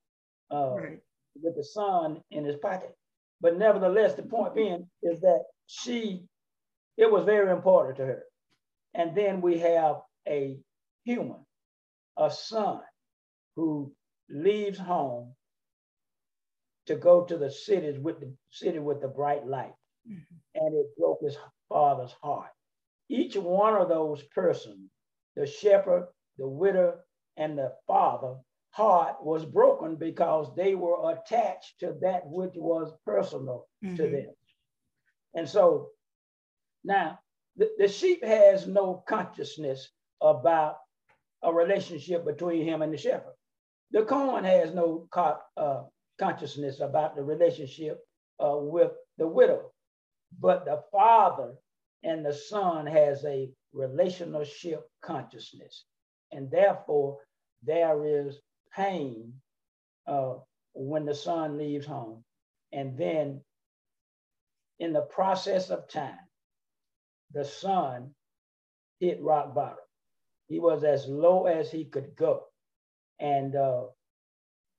uh, 0.53 0.75
right. 0.75 0.99
with 1.41 1.57
the 1.57 1.65
sun 1.65 2.21
in 2.31 2.45
his 2.45 2.57
pocket. 2.57 2.95
But 3.41 3.57
nevertheless, 3.57 4.15
the 4.15 4.23
point 4.23 4.55
being 4.55 4.89
is 5.03 5.21
that 5.21 5.45
she, 5.67 6.25
it 6.97 7.11
was 7.11 7.25
very 7.25 7.51
important 7.51 7.97
to 7.99 8.07
her. 8.07 8.23
And 8.95 9.17
then 9.17 9.41
we 9.41 9.59
have 9.59 9.97
a 10.29 10.59
human, 11.05 11.47
a 12.19 12.31
son 12.31 12.81
who 13.57 13.93
leaves 14.29 14.79
home 14.79 15.35
to 16.87 16.97
go 16.97 17.25
to 17.25 17.39
the 17.39 17.51
cities 17.51 17.99
with 17.99 18.21
the 18.21 18.33
city 18.51 18.79
with 18.79 19.01
the 19.01 19.09
bright 19.09 19.47
light. 19.47 19.75
Mm-hmm. 20.11 20.35
And 20.57 20.75
it 20.75 20.87
broke 20.99 21.21
his 21.23 21.37
father's 21.69 22.15
heart. 22.23 22.51
Each 23.09 23.37
one 23.37 23.75
of 23.75 23.89
those 23.89 24.23
persons, 24.35 24.90
the 25.37 25.47
shepherd, 25.47 26.09
the 26.39 26.49
widow, 26.49 26.99
and 27.37 27.57
the 27.57 27.73
father, 27.87 28.37
heart 28.71 29.17
was 29.23 29.45
broken 29.45 29.97
because 29.97 30.55
they 30.55 30.75
were 30.75 31.13
attached 31.13 31.81
to 31.81 31.95
that 32.01 32.23
which 32.27 32.55
was 32.55 32.93
personal 33.05 33.67
mm-hmm. 33.85 33.97
to 33.97 34.03
them. 34.03 34.35
And 35.35 35.49
so 35.49 35.89
now 36.85 37.19
the, 37.57 37.71
the 37.79 37.89
sheep 37.89 38.25
has 38.25 38.67
no 38.67 39.03
consciousness 39.09 39.89
about 40.21 40.77
a 41.43 41.53
relationship 41.53 42.25
between 42.25 42.65
him 42.65 42.83
and 42.83 42.93
the 42.93 42.99
shepherd. 42.99 43.35
The 43.91 44.05
corn 44.05 44.45
has 44.45 44.73
no 44.73 45.09
co- 45.11 45.39
uh, 45.57 45.83
consciousness 46.19 46.81
about 46.81 47.17
the 47.17 47.23
relationship 47.23 47.99
uh, 48.39 48.57
with 48.57 48.93
the 49.19 49.27
widow, 49.27 49.73
but 50.39 50.65
the 50.65 50.83
father 50.93 51.55
and 52.05 52.25
the 52.25 52.35
son 52.35 52.87
has 52.87 53.25
a 53.25 53.51
relationship 53.73 54.89
consciousness, 55.03 55.85
and 56.33 56.51
therefore 56.51 57.19
there 57.63 58.05
is 58.05 58.41
pain 58.75 59.33
uh, 60.07 60.35
when 60.75 61.05
the 61.05 61.15
son 61.15 61.59
leaves 61.59 61.87
home. 61.87 62.25
And 62.73 62.97
then 62.97 63.41
in 64.79 64.93
the 64.93 65.03
process 65.03 65.71
of 65.71 65.89
time, 65.89 66.19
the 67.33 67.45
son 67.45 68.11
hit 68.99 69.21
rock 69.23 69.55
bottom. 69.55 69.79
He 70.49 70.59
was 70.59 70.85
as 70.85 71.07
low 71.07 71.47
as 71.47 71.71
he 71.71 71.85
could 71.85 72.17
go. 72.17 72.45
And 73.21 73.55
uh, 73.55 73.85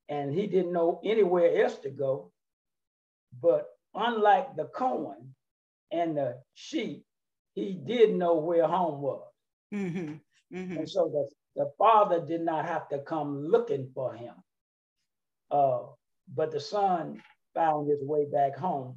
and 0.09 0.33
he 0.33 0.47
didn't 0.47 0.73
know 0.73 0.99
anywhere 1.05 1.63
else 1.63 1.77
to 1.79 1.89
go. 1.89 2.31
But 3.41 3.67
unlike 3.93 4.55
the 4.57 4.65
coin 4.65 5.33
and 5.91 6.17
the 6.17 6.41
sheep, 6.53 7.05
he 7.53 7.73
did 7.73 8.15
know 8.15 8.35
where 8.35 8.67
home 8.67 9.01
was. 9.01 9.27
Mm-hmm. 9.73 10.13
Mm-hmm. 10.57 10.77
And 10.77 10.89
so 10.89 11.09
the 11.09 11.29
the 11.55 11.71
father 11.77 12.25
did 12.25 12.41
not 12.41 12.65
have 12.65 12.87
to 12.89 12.99
come 12.99 13.45
looking 13.47 13.91
for 13.93 14.13
him. 14.13 14.33
Uh, 15.51 15.81
but 16.33 16.51
the 16.51 16.59
son 16.59 17.21
found 17.53 17.89
his 17.89 18.01
way 18.03 18.25
back 18.25 18.57
home 18.57 18.95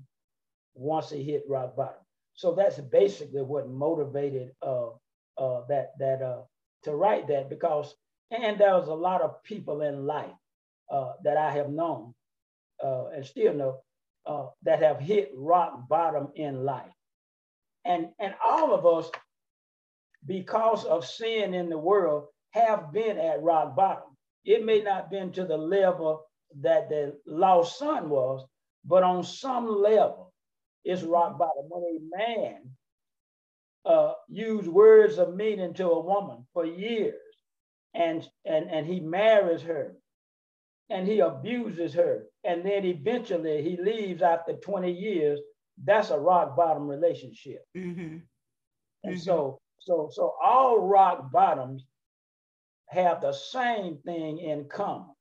once 0.74 1.10
he 1.10 1.22
hit 1.22 1.44
rock 1.48 1.76
bottom. 1.76 2.02
So 2.34 2.54
that's 2.54 2.78
basically 2.78 3.42
what 3.42 3.68
motivated 3.68 4.52
uh, 4.62 4.90
uh, 5.38 5.62
that 5.68 5.92
that 5.98 6.22
uh, 6.22 6.42
to 6.84 6.94
write 6.94 7.28
that 7.28 7.50
because 7.50 7.94
and 8.30 8.58
there 8.58 8.74
was 8.74 8.88
a 8.88 8.94
lot 8.94 9.22
of 9.22 9.42
people 9.42 9.82
in 9.82 10.06
life 10.06 10.34
uh, 10.90 11.12
that 11.22 11.36
I 11.36 11.50
have 11.52 11.70
known 11.70 12.14
uh, 12.82 13.06
and 13.08 13.24
still 13.24 13.54
know 13.54 13.80
uh, 14.26 14.46
that 14.62 14.82
have 14.82 15.00
hit 15.00 15.30
rock 15.36 15.88
bottom 15.88 16.28
in 16.34 16.64
life, 16.64 16.93
and 17.84 18.08
and 18.18 18.34
all 18.44 18.74
of 18.74 18.86
us, 18.86 19.10
because 20.26 20.84
of 20.84 21.06
sin 21.06 21.54
in 21.54 21.68
the 21.68 21.78
world, 21.78 22.26
have 22.50 22.92
been 22.92 23.18
at 23.18 23.42
rock 23.42 23.76
bottom. 23.76 24.16
It 24.44 24.64
may 24.64 24.80
not 24.80 25.10
been 25.10 25.32
to 25.32 25.44
the 25.44 25.56
level 25.56 26.26
that 26.60 26.88
the 26.88 27.18
lost 27.26 27.78
son 27.78 28.08
was, 28.08 28.46
but 28.84 29.02
on 29.02 29.24
some 29.24 29.66
level, 29.82 30.32
it's 30.84 31.02
rock 31.02 31.38
bottom. 31.38 31.64
When 31.68 31.82
a 31.82 32.16
man 32.16 32.70
uh, 33.84 34.12
used 34.28 34.68
words 34.68 35.18
of 35.18 35.34
meaning 35.34 35.74
to 35.74 35.88
a 35.88 36.00
woman 36.00 36.46
for 36.52 36.64
years, 36.64 37.14
and 37.94 38.26
and 38.44 38.70
and 38.70 38.86
he 38.86 39.00
marries 39.00 39.62
her, 39.62 39.96
and 40.90 41.06
he 41.06 41.20
abuses 41.20 41.94
her, 41.94 42.26
and 42.44 42.64
then 42.64 42.84
eventually 42.84 43.62
he 43.62 43.76
leaves 43.76 44.22
after 44.22 44.54
20 44.54 44.90
years, 44.90 45.40
that's 45.82 46.10
a 46.10 46.18
rock 46.18 46.56
bottom 46.56 46.86
relationship. 46.86 47.64
Mm-hmm. 47.76 48.18
And 49.04 49.14
mm-hmm. 49.14 49.16
so 49.16 49.60
so 49.80 50.08
so 50.12 50.34
all 50.42 50.80
rock 50.80 51.30
bottoms 51.32 51.84
have 52.88 53.20
the 53.20 53.32
same 53.32 53.98
thing 54.04 54.38
in 54.38 54.66
common. 54.68 55.14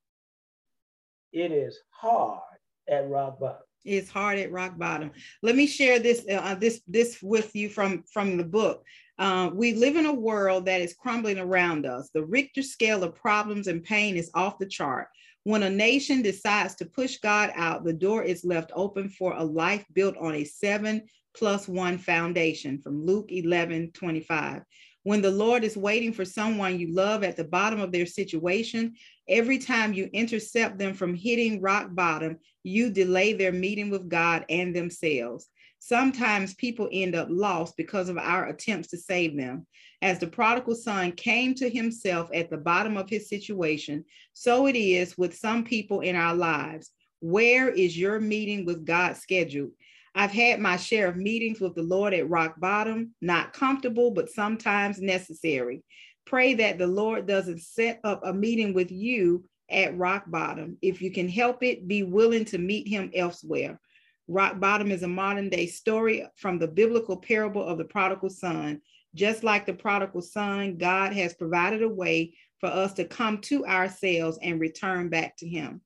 It 1.31 1.51
is 1.51 1.79
hard 1.89 2.41
at 2.89 3.09
rock 3.09 3.39
bottom. 3.39 3.61
It's 3.85 4.09
hard 4.09 4.39
at 4.39 4.51
rock 4.51 4.77
bottom. 4.77 5.11
Let 5.41 5.55
me 5.55 5.67
share 5.67 5.99
this 5.99 6.25
uh, 6.29 6.55
this 6.55 6.81
this 6.87 7.21
with 7.21 7.55
you 7.55 7.69
from 7.69 8.03
from 8.11 8.37
the 8.37 8.43
book. 8.43 8.85
Uh, 9.19 9.51
we 9.53 9.73
live 9.73 9.95
in 9.95 10.05
a 10.05 10.13
world 10.13 10.65
that 10.65 10.81
is 10.81 10.95
crumbling 10.95 11.37
around 11.37 11.85
us. 11.85 12.09
The 12.13 12.25
Richter 12.25 12.63
scale 12.63 13.03
of 13.03 13.15
problems 13.15 13.67
and 13.67 13.83
pain 13.83 14.15
is 14.15 14.31
off 14.33 14.57
the 14.57 14.65
chart. 14.65 15.07
When 15.45 15.63
a 15.63 15.69
nation 15.69 16.21
decides 16.21 16.75
to 16.75 16.85
push 16.85 17.17
God 17.17 17.51
out, 17.55 17.83
the 17.83 17.93
door 17.93 18.23
is 18.23 18.45
left 18.45 18.71
open 18.73 19.09
for 19.09 19.33
a 19.33 19.43
life 19.43 19.85
built 19.93 20.15
on 20.17 20.35
a 20.35 20.45
seven 20.45 21.03
plus 21.35 21.67
one 21.67 21.97
foundation 21.97 22.79
from 22.79 23.05
Luke 23.05 23.29
11 23.29 23.91
25. 23.91 24.61
When 25.03 25.21
the 25.21 25.31
Lord 25.31 25.65
is 25.65 25.75
waiting 25.75 26.13
for 26.13 26.23
someone 26.23 26.79
you 26.79 26.93
love 26.93 27.25
at 27.25 27.35
the 27.35 27.43
bottom 27.43 27.81
of 27.81 27.91
their 27.91 28.05
situation, 28.05 28.93
every 29.27 29.57
time 29.57 29.91
you 29.91 30.09
intercept 30.13 30.77
them 30.77 30.93
from 30.93 31.13
hitting 31.13 31.61
rock 31.61 31.89
bottom, 31.91 32.37
you 32.63 32.89
delay 32.89 33.33
their 33.33 33.51
meeting 33.51 33.89
with 33.89 34.07
God 34.07 34.45
and 34.47 34.73
themselves. 34.73 35.49
Sometimes 35.85 36.53
people 36.53 36.87
end 36.93 37.13
up 37.13 37.27
lost 37.29 37.75
because 37.75 38.07
of 38.07 38.17
our 38.17 38.45
attempts 38.45 38.87
to 38.87 38.97
save 38.97 39.35
them. 39.35 39.67
As 40.01 40.17
the 40.17 40.27
prodigal 40.27 40.75
son 40.75 41.11
came 41.11 41.53
to 41.55 41.69
himself 41.69 42.29
at 42.33 42.49
the 42.49 42.55
bottom 42.55 42.95
of 42.95 43.09
his 43.09 43.27
situation, 43.27 44.05
so 44.31 44.65
it 44.65 44.77
is 44.77 45.17
with 45.17 45.35
some 45.35 45.65
people 45.65 45.99
in 45.99 46.15
our 46.15 46.33
lives. 46.35 46.91
Where 47.19 47.69
is 47.69 47.97
your 47.97 48.21
meeting 48.21 48.63
with 48.65 48.85
God 48.85 49.17
scheduled? 49.17 49.71
I've 50.15 50.31
had 50.31 50.61
my 50.61 50.77
share 50.77 51.09
of 51.09 51.17
meetings 51.17 51.59
with 51.59 51.75
the 51.75 51.83
Lord 51.83 52.13
at 52.13 52.29
rock 52.29 52.57
bottom, 52.61 53.13
not 53.21 53.51
comfortable, 53.51 54.11
but 54.11 54.29
sometimes 54.29 55.01
necessary. 55.01 55.83
Pray 56.25 56.53
that 56.53 56.77
the 56.77 56.87
Lord 56.87 57.27
doesn't 57.27 57.59
set 57.59 57.99
up 58.05 58.21
a 58.23 58.31
meeting 58.31 58.73
with 58.73 58.89
you 58.89 59.43
at 59.69 59.97
rock 59.97 60.23
bottom. 60.27 60.77
If 60.81 61.01
you 61.01 61.11
can 61.11 61.27
help 61.27 61.61
it, 61.61 61.89
be 61.89 62.03
willing 62.03 62.45
to 62.45 62.57
meet 62.57 62.87
him 62.87 63.11
elsewhere. 63.13 63.81
Rock 64.27 64.59
bottom 64.59 64.91
is 64.91 65.03
a 65.03 65.07
modern 65.07 65.49
day 65.49 65.67
story 65.67 66.25
from 66.37 66.57
the 66.57 66.67
biblical 66.67 67.17
parable 67.17 67.63
of 67.63 67.77
the 67.77 67.85
prodigal 67.85 68.29
son. 68.29 68.81
Just 69.15 69.43
like 69.43 69.65
the 69.65 69.73
prodigal 69.73 70.21
son, 70.21 70.77
God 70.77 71.13
has 71.13 71.33
provided 71.33 71.83
a 71.83 71.89
way 71.89 72.33
for 72.59 72.67
us 72.67 72.93
to 72.93 73.05
come 73.05 73.39
to 73.41 73.65
ourselves 73.65 74.39
and 74.41 74.59
return 74.59 75.09
back 75.09 75.35
to 75.37 75.47
him. 75.47 75.81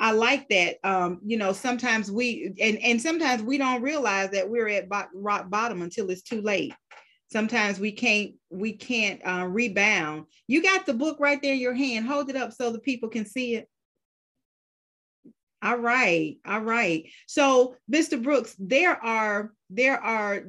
I 0.00 0.12
like 0.12 0.48
that. 0.50 0.76
Um, 0.84 1.20
you 1.24 1.36
know, 1.36 1.52
sometimes 1.52 2.10
we 2.10 2.54
and 2.60 2.78
and 2.78 3.02
sometimes 3.02 3.42
we 3.42 3.58
don't 3.58 3.82
realize 3.82 4.30
that 4.30 4.48
we're 4.48 4.68
at 4.68 4.88
bo- 4.88 5.08
rock 5.12 5.50
bottom 5.50 5.82
until 5.82 6.08
it's 6.10 6.22
too 6.22 6.40
late. 6.40 6.72
Sometimes 7.30 7.80
we 7.80 7.92
can't 7.92 8.34
we 8.50 8.74
can't 8.74 9.20
uh, 9.26 9.46
rebound. 9.46 10.26
You 10.46 10.62
got 10.62 10.86
the 10.86 10.94
book 10.94 11.18
right 11.18 11.42
there 11.42 11.54
in 11.54 11.60
your 11.60 11.74
hand. 11.74 12.06
Hold 12.06 12.30
it 12.30 12.36
up 12.36 12.52
so 12.52 12.70
the 12.70 12.78
people 12.78 13.08
can 13.08 13.26
see 13.26 13.56
it. 13.56 13.68
All 15.60 15.78
right, 15.78 16.38
all 16.46 16.60
right. 16.60 17.10
So, 17.26 17.74
Mr. 17.92 18.22
Brooks, 18.22 18.54
there 18.60 18.92
are 19.04 19.52
there 19.70 20.00
are 20.00 20.44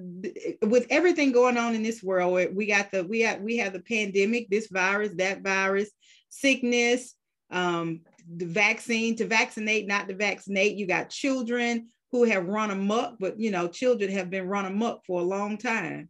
with 0.61 0.85
everything 0.91 1.31
going 1.31 1.57
on 1.57 1.73
in 1.73 1.81
this 1.81 2.03
world. 2.03 2.53
We 2.53 2.67
got 2.67 2.91
the 2.91 3.03
we 3.03 3.21
have 3.21 3.41
we 3.41 3.57
have 3.57 3.73
the 3.73 3.81
pandemic, 3.81 4.49
this 4.49 4.67
virus, 4.67 5.11
that 5.15 5.41
virus, 5.41 5.89
sickness, 6.29 7.15
um, 7.49 8.01
the 8.35 8.45
vaccine 8.45 9.15
to 9.15 9.25
vaccinate, 9.25 9.87
not 9.87 10.07
to 10.09 10.15
vaccinate. 10.15 10.77
You 10.77 10.85
got 10.85 11.09
children 11.09 11.87
who 12.11 12.23
have 12.25 12.45
run 12.45 12.69
amok, 12.69 13.15
but 13.19 13.39
you 13.39 13.49
know, 13.49 13.67
children 13.67 14.11
have 14.11 14.29
been 14.29 14.47
run 14.47 14.65
amok 14.65 15.05
for 15.07 15.21
a 15.21 15.25
long 15.25 15.57
time. 15.57 16.09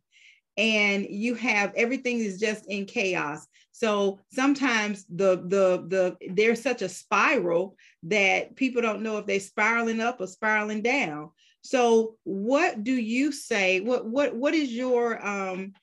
And 0.60 1.08
you 1.10 1.36
have 1.36 1.72
everything 1.76 2.20
is 2.20 2.38
just 2.38 2.66
in 2.68 2.86
chaos. 2.86 3.48
So 3.72 4.20
sometimes 4.34 5.06
the 5.06 5.38
the 5.38 5.86
the 5.88 6.18
there's 6.34 6.62
such 6.62 6.82
a 6.82 6.90
spiral 6.90 7.78
that 8.04 8.58
people 8.58 8.82
don't 8.82 9.02
know 9.02 9.18
if 9.18 9.26
they're 9.26 9.40
spiraling 9.40 10.02
up 10.02 10.20
or 10.20 10.28
spiraling 10.28 10.82
down. 10.82 11.30
So 11.62 12.16
what 12.24 12.84
do 12.84 12.92
you 12.92 13.32
say? 13.32 13.80
What 13.80 14.06
what 14.06 14.36
what 14.36 14.54
is 14.54 14.72
your 14.74 15.26
um 15.26 15.74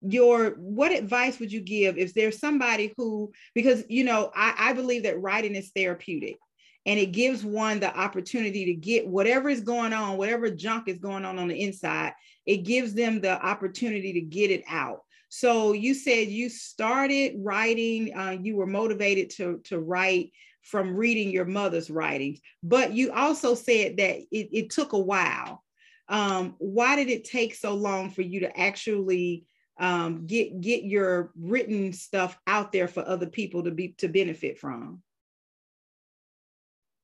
your 0.00 0.50
what 0.56 0.92
advice 0.92 1.38
would 1.38 1.52
you 1.52 1.60
give 1.60 1.96
if 1.96 2.14
there's 2.14 2.38
somebody 2.38 2.92
who 2.96 3.32
because 3.54 3.84
you 3.88 4.04
know 4.04 4.30
I, 4.34 4.54
I 4.58 4.72
believe 4.72 5.04
that 5.04 5.20
writing 5.20 5.54
is 5.54 5.70
therapeutic 5.74 6.38
and 6.86 6.98
it 6.98 7.12
gives 7.12 7.42
one 7.42 7.80
the 7.80 7.94
opportunity 7.96 8.66
to 8.66 8.74
get 8.74 9.06
whatever 9.06 9.48
is 9.48 9.62
going 9.62 9.94
on 9.94 10.18
whatever 10.18 10.50
junk 10.50 10.88
is 10.88 10.98
going 10.98 11.24
on 11.24 11.38
on 11.38 11.48
the 11.48 11.58
inside 11.58 12.12
it 12.46 12.58
gives 12.58 12.94
them 12.94 13.20
the 13.20 13.40
opportunity 13.44 14.12
to 14.12 14.20
get 14.20 14.50
it 14.50 14.64
out 14.68 15.02
so 15.28 15.72
you 15.72 15.94
said 15.94 16.28
you 16.28 16.48
started 16.48 17.34
writing 17.38 18.16
uh, 18.16 18.36
you 18.40 18.56
were 18.56 18.66
motivated 18.66 19.30
to 19.30 19.60
to 19.64 19.78
write 19.78 20.32
from 20.62 20.94
reading 20.96 21.30
your 21.30 21.44
mother's 21.44 21.90
writings 21.90 22.40
but 22.62 22.92
you 22.92 23.12
also 23.12 23.54
said 23.54 23.96
that 23.96 24.16
it, 24.30 24.48
it 24.52 24.70
took 24.70 24.92
a 24.92 24.98
while 24.98 25.64
um, 26.08 26.54
why 26.58 26.96
did 26.96 27.08
it 27.08 27.24
take 27.24 27.54
so 27.54 27.74
long 27.74 28.10
for 28.10 28.22
you 28.22 28.40
to 28.40 28.60
actually 28.60 29.46
um, 29.78 30.26
get 30.26 30.60
get 30.60 30.84
your 30.84 31.32
written 31.38 31.92
stuff 31.92 32.38
out 32.46 32.72
there 32.72 32.88
for 32.88 33.06
other 33.06 33.26
people 33.26 33.64
to 33.64 33.70
be 33.70 33.94
to 33.98 34.08
benefit 34.08 34.58
from? 34.58 35.02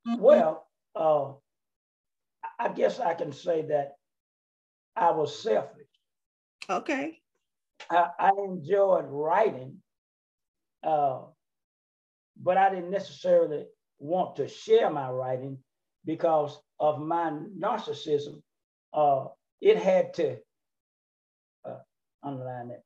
Well, 0.07 0.67
uh, 0.95 1.33
I 2.59 2.69
guess 2.69 3.01
I 3.01 3.15
can 3.15 3.33
say 3.33 3.63
that 3.63 3.97
I 5.01 5.11
was 5.11 5.43
selfish. 5.43 5.87
Okay. 6.69 7.19
I, 7.91 8.09
I 8.19 8.31
enjoyed 8.45 9.07
writing, 9.09 9.79
uh, 10.87 11.23
but 12.41 12.57
I 12.57 12.71
didn't 12.71 12.91
necessarily 12.91 13.65
want 13.99 14.37
to 14.37 14.47
share 14.47 14.91
my 14.91 15.11
writing 15.11 15.59
because 16.05 16.59
of 16.79 17.01
my 17.01 17.33
narcissism. 17.59 18.43
Uh, 18.93 19.27
it 19.61 19.79
had 19.79 20.15
to 20.15 20.37
underline 22.23 22.69
that. 22.69 22.83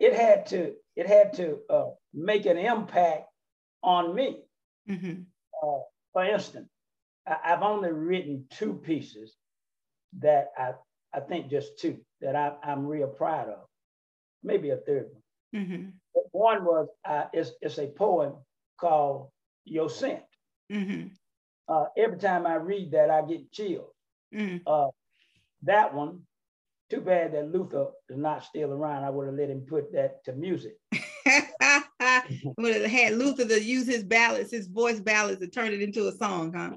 It 0.00 0.14
had 0.14 0.46
to 0.46 0.74
it 0.94 1.06
had 1.06 1.34
to 1.34 1.58
uh, 1.68 1.86
make 2.14 2.46
an 2.46 2.56
impact 2.56 3.26
on 3.82 4.14
me. 4.14 4.38
Mm-hmm. 4.88 5.22
Uh, 5.62 5.78
for 6.12 6.24
instance, 6.24 6.68
I, 7.26 7.36
have 7.42 7.62
only 7.62 7.92
written 7.92 8.46
two 8.50 8.74
pieces 8.74 9.34
that 10.20 10.48
I 10.56 10.72
I 11.16 11.20
think 11.20 11.48
just 11.48 11.78
two 11.78 11.98
that 12.20 12.36
I, 12.36 12.52
I'm 12.62 12.86
real 12.86 13.08
proud 13.08 13.48
of. 13.48 13.64
Maybe 14.42 14.70
a 14.70 14.76
third 14.76 15.08
one. 15.12 15.62
Mm-hmm. 15.62 15.88
One 16.32 16.64
was 16.64 16.88
uh, 17.08 17.24
it's, 17.32 17.52
it's 17.62 17.78
a 17.78 17.86
poem 17.86 18.34
called 18.78 19.30
Your 19.64 19.88
Scent. 19.88 20.22
Mm-hmm. 20.70 21.08
Uh, 21.68 21.86
every 21.96 22.18
time 22.18 22.46
I 22.46 22.56
read 22.56 22.92
that, 22.92 23.10
I 23.10 23.22
get 23.22 23.50
chills. 23.50 23.90
Mm-hmm. 24.34 24.58
Uh, 24.66 24.88
that 25.62 25.94
one 25.94 26.20
too 26.90 27.00
bad 27.00 27.32
that 27.32 27.50
Luther 27.50 27.86
is 28.08 28.16
not 28.16 28.44
still 28.44 28.72
around. 28.72 29.04
I 29.04 29.10
would 29.10 29.26
have 29.26 29.34
let 29.34 29.50
him 29.50 29.62
put 29.62 29.92
that 29.92 30.22
to 30.24 30.32
music. 30.34 30.76
I 31.26 32.22
would 32.58 32.74
have 32.76 32.90
had 32.90 33.14
Luther 33.14 33.46
to 33.46 33.60
use 33.60 33.86
his 33.86 34.04
ballads, 34.04 34.52
his 34.52 34.68
voice 34.68 35.00
ballads, 35.00 35.40
to 35.40 35.48
turn 35.48 35.72
it 35.72 35.82
into 35.82 36.06
a 36.06 36.12
song, 36.12 36.52
huh? 36.54 36.76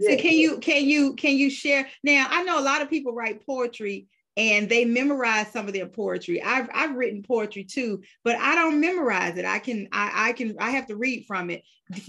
So 0.00 0.16
can 0.16 0.34
you 0.34 0.58
can 0.58 0.84
you 0.84 1.14
can 1.14 1.36
you 1.36 1.50
share 1.50 1.88
now? 2.02 2.26
I 2.30 2.42
know 2.42 2.58
a 2.58 2.62
lot 2.62 2.82
of 2.82 2.90
people 2.90 3.12
write 3.12 3.44
poetry 3.46 4.08
and 4.36 4.68
they 4.68 4.84
memorize 4.84 5.52
some 5.52 5.66
of 5.66 5.74
their 5.74 5.86
poetry. 5.86 6.42
I've 6.42 6.68
I've 6.72 6.96
written 6.96 7.22
poetry 7.22 7.64
too, 7.64 8.02
but 8.24 8.36
I 8.36 8.54
don't 8.54 8.80
memorize 8.80 9.36
it. 9.36 9.44
I 9.44 9.58
can 9.58 9.88
I 9.92 10.28
I 10.28 10.32
can 10.32 10.56
I 10.58 10.70
have 10.70 10.86
to 10.86 10.96
read 10.96 11.26
from 11.26 11.50
it. 11.50 11.62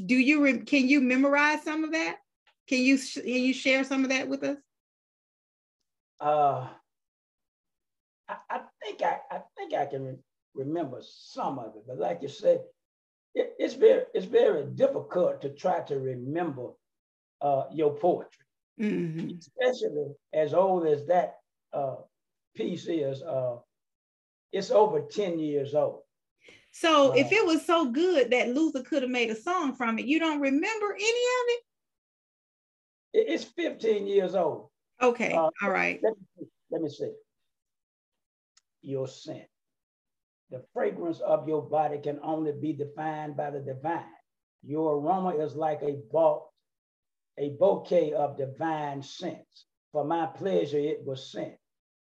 Do 0.05 0.15
you 0.15 0.63
can 0.63 0.87
you 0.87 1.01
memorize 1.01 1.63
some 1.63 1.83
of 1.83 1.91
that? 1.91 2.17
Can 2.67 2.79
you 2.79 2.97
can 2.97 3.25
you 3.25 3.53
share 3.53 3.83
some 3.83 4.03
of 4.03 4.09
that 4.09 4.29
with 4.29 4.43
us? 4.43 4.57
Uh, 6.19 6.67
I, 8.29 8.35
I 8.49 8.61
think 8.81 9.01
I 9.01 9.17
I 9.29 9.41
think 9.57 9.73
I 9.73 9.85
can 9.85 10.17
remember 10.55 11.01
some 11.01 11.59
of 11.59 11.75
it, 11.75 11.83
but 11.85 11.99
like 11.99 12.19
you 12.21 12.29
said, 12.29 12.61
it, 13.35 13.53
it's 13.59 13.73
very 13.73 14.03
it's 14.13 14.25
very 14.25 14.63
difficult 14.63 15.41
to 15.41 15.49
try 15.49 15.81
to 15.81 15.99
remember 15.99 16.69
uh, 17.43 17.65
your 17.71 17.95
poetry, 17.95 18.45
mm-hmm. 18.79 19.37
especially 19.37 20.13
as 20.33 20.53
old 20.53 20.87
as 20.87 21.05
that 21.05 21.35
uh, 21.73 21.97
piece 22.55 22.87
is. 22.87 23.21
Uh, 23.21 23.57
it's 24.51 24.71
over 24.71 25.01
ten 25.01 25.39
years 25.39 25.75
old. 25.75 26.01
So 26.71 27.11
if 27.11 27.27
uh, 27.27 27.35
it 27.35 27.45
was 27.45 27.65
so 27.65 27.91
good 27.91 28.31
that 28.31 28.49
Luther 28.49 28.81
could 28.81 29.03
have 29.03 29.11
made 29.11 29.29
a 29.29 29.35
song 29.35 29.75
from 29.75 29.99
it, 29.99 30.05
you 30.05 30.19
don't 30.19 30.39
remember 30.39 30.93
any 30.93 31.03
of 31.03 31.45
it? 31.47 31.59
It's 33.13 33.43
15 33.43 34.07
years 34.07 34.33
old. 34.33 34.69
Okay, 34.99 35.33
uh, 35.33 35.49
all 35.61 35.69
right. 35.69 35.99
Let 36.03 36.13
me, 36.17 36.47
let 36.71 36.81
me 36.81 36.89
see. 36.89 37.11
Your 38.81 39.07
scent. 39.07 39.45
The 40.49 40.63
fragrance 40.73 41.19
of 41.19 41.47
your 41.47 41.61
body 41.61 41.99
can 41.99 42.19
only 42.23 42.53
be 42.53 42.73
defined 42.73 43.37
by 43.37 43.51
the 43.51 43.59
divine. 43.59 44.03
Your 44.63 44.95
aroma 44.95 45.35
is 45.35 45.55
like 45.55 45.81
a, 45.83 45.97
bo- 46.11 46.49
a 47.37 47.49
bouquet 47.51 48.13
of 48.13 48.37
divine 48.37 49.01
scents. 49.01 49.65
For 49.91 50.03
my 50.05 50.27
pleasure, 50.27 50.79
it 50.79 51.05
was 51.05 51.31
sent. 51.31 51.57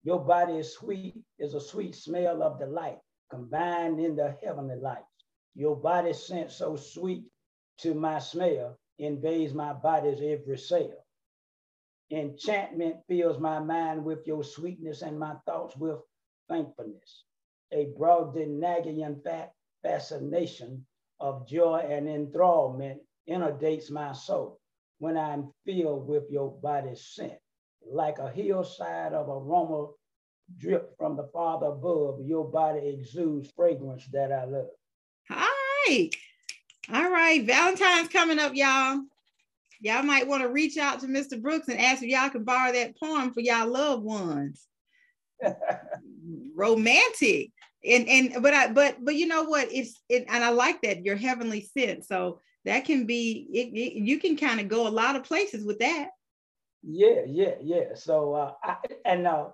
Your 0.05 0.21
body 0.25 0.59
is 0.59 0.75
sweet, 0.75 1.23
is 1.39 1.55
a 1.55 1.61
sweet 1.61 1.95
smell 1.95 2.43
of 2.43 2.59
delight, 2.59 2.99
combined 3.31 4.01
in 4.01 4.17
the 4.17 4.37
heavenly 4.43 4.77
light. 4.77 5.05
Your 5.55 5.77
body 5.77 6.13
scent 6.13 6.51
so 6.53 6.77
sweet 6.77 7.25
to 7.79 7.95
my 7.95 8.19
smell, 8.19 8.79
invades 8.99 9.55
my 9.55 9.73
body's 9.73 10.21
every 10.23 10.59
cell. 10.59 11.05
Enchantment 12.11 12.97
fills 13.09 13.39
my 13.39 13.59
mind 13.61 14.05
with 14.05 14.27
your 14.27 14.45
sweetness 14.45 15.03
and 15.03 15.19
my 15.19 15.35
thoughts 15.47 15.77
with 15.77 15.99
thankfulness 16.49 17.25
a 17.73 17.87
Brobdingnagian 17.99 19.23
fascination 19.83 20.87
of 21.21 21.47
joy 21.47 21.79
and 21.79 22.09
enthrallment 22.09 23.01
inundates 23.27 23.91
my 23.91 24.13
soul 24.13 24.60
when 25.01 25.17
I'm 25.17 25.51
filled 25.65 26.07
with 26.07 26.25
your 26.31 26.53
body's 26.63 27.03
scent. 27.03 27.33
Like 27.91 28.19
a 28.19 28.31
hillside 28.31 29.15
of 29.15 29.29
aroma 29.29 29.89
drip 30.57 30.95
from 30.99 31.17
the 31.17 31.29
Father 31.33 31.67
above, 31.67 32.21
your 32.23 32.45
body 32.45 32.87
exudes 32.89 33.51
fragrance 33.57 34.07
that 34.13 34.31
I 34.31 34.45
love. 34.45 34.69
Hi. 35.31 36.11
All 36.93 37.11
right. 37.11 37.43
Valentine's 37.45 38.09
coming 38.09 38.39
up, 38.39 38.55
y'all. 38.55 39.01
Y'all 39.81 40.03
might 40.03 40.29
want 40.29 40.43
to 40.43 40.49
reach 40.49 40.77
out 40.77 41.01
to 41.01 41.07
Mr. 41.07 41.41
Brooks 41.41 41.69
and 41.69 41.81
ask 41.81 42.03
if 42.03 42.11
y'all 42.11 42.29
can 42.29 42.45
borrow 42.45 42.71
that 42.73 42.99
poem 42.99 43.33
for 43.33 43.41
y'all 43.41 43.69
loved 43.69 44.05
ones. 44.05 44.67
Romantic 46.55 47.53
and 47.83 48.07
and 48.09 48.43
but 48.43 48.53
I 48.53 48.71
but 48.71 49.03
but 49.03 49.15
you 49.15 49.27
know 49.27 49.45
what 49.45 49.69
it's 49.73 49.95
it, 50.11 50.27
and 50.29 50.45
I 50.45 50.51
like 50.51 50.83
that 50.83 51.03
your 51.03 51.17
heavenly 51.17 51.63
scent 51.63 52.05
so 52.05 52.41
that 52.65 52.85
can 52.85 53.07
be 53.07 53.49
it, 53.53 53.77
it 53.77 53.95
you 53.95 54.19
can 54.19 54.37
kind 54.37 54.61
of 54.61 54.69
go 54.69 54.87
a 54.87 54.91
lot 54.91 55.17
of 55.17 55.25
places 55.25 55.65
with 55.65 55.79
that. 55.79 56.09
Yeah 56.83 57.23
yeah 57.27 57.55
yeah. 57.63 57.95
So 57.95 58.35
uh 58.35 58.53
I, 58.63 58.77
and 59.05 59.27
uh 59.27 59.49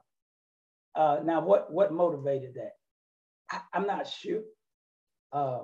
uh 0.94 1.20
now 1.24 1.40
what 1.40 1.72
what 1.72 1.92
motivated 1.92 2.54
that? 2.54 2.72
I, 3.50 3.78
am 3.78 3.86
not 3.86 4.06
sure. 4.08 4.42
Uh 5.32 5.60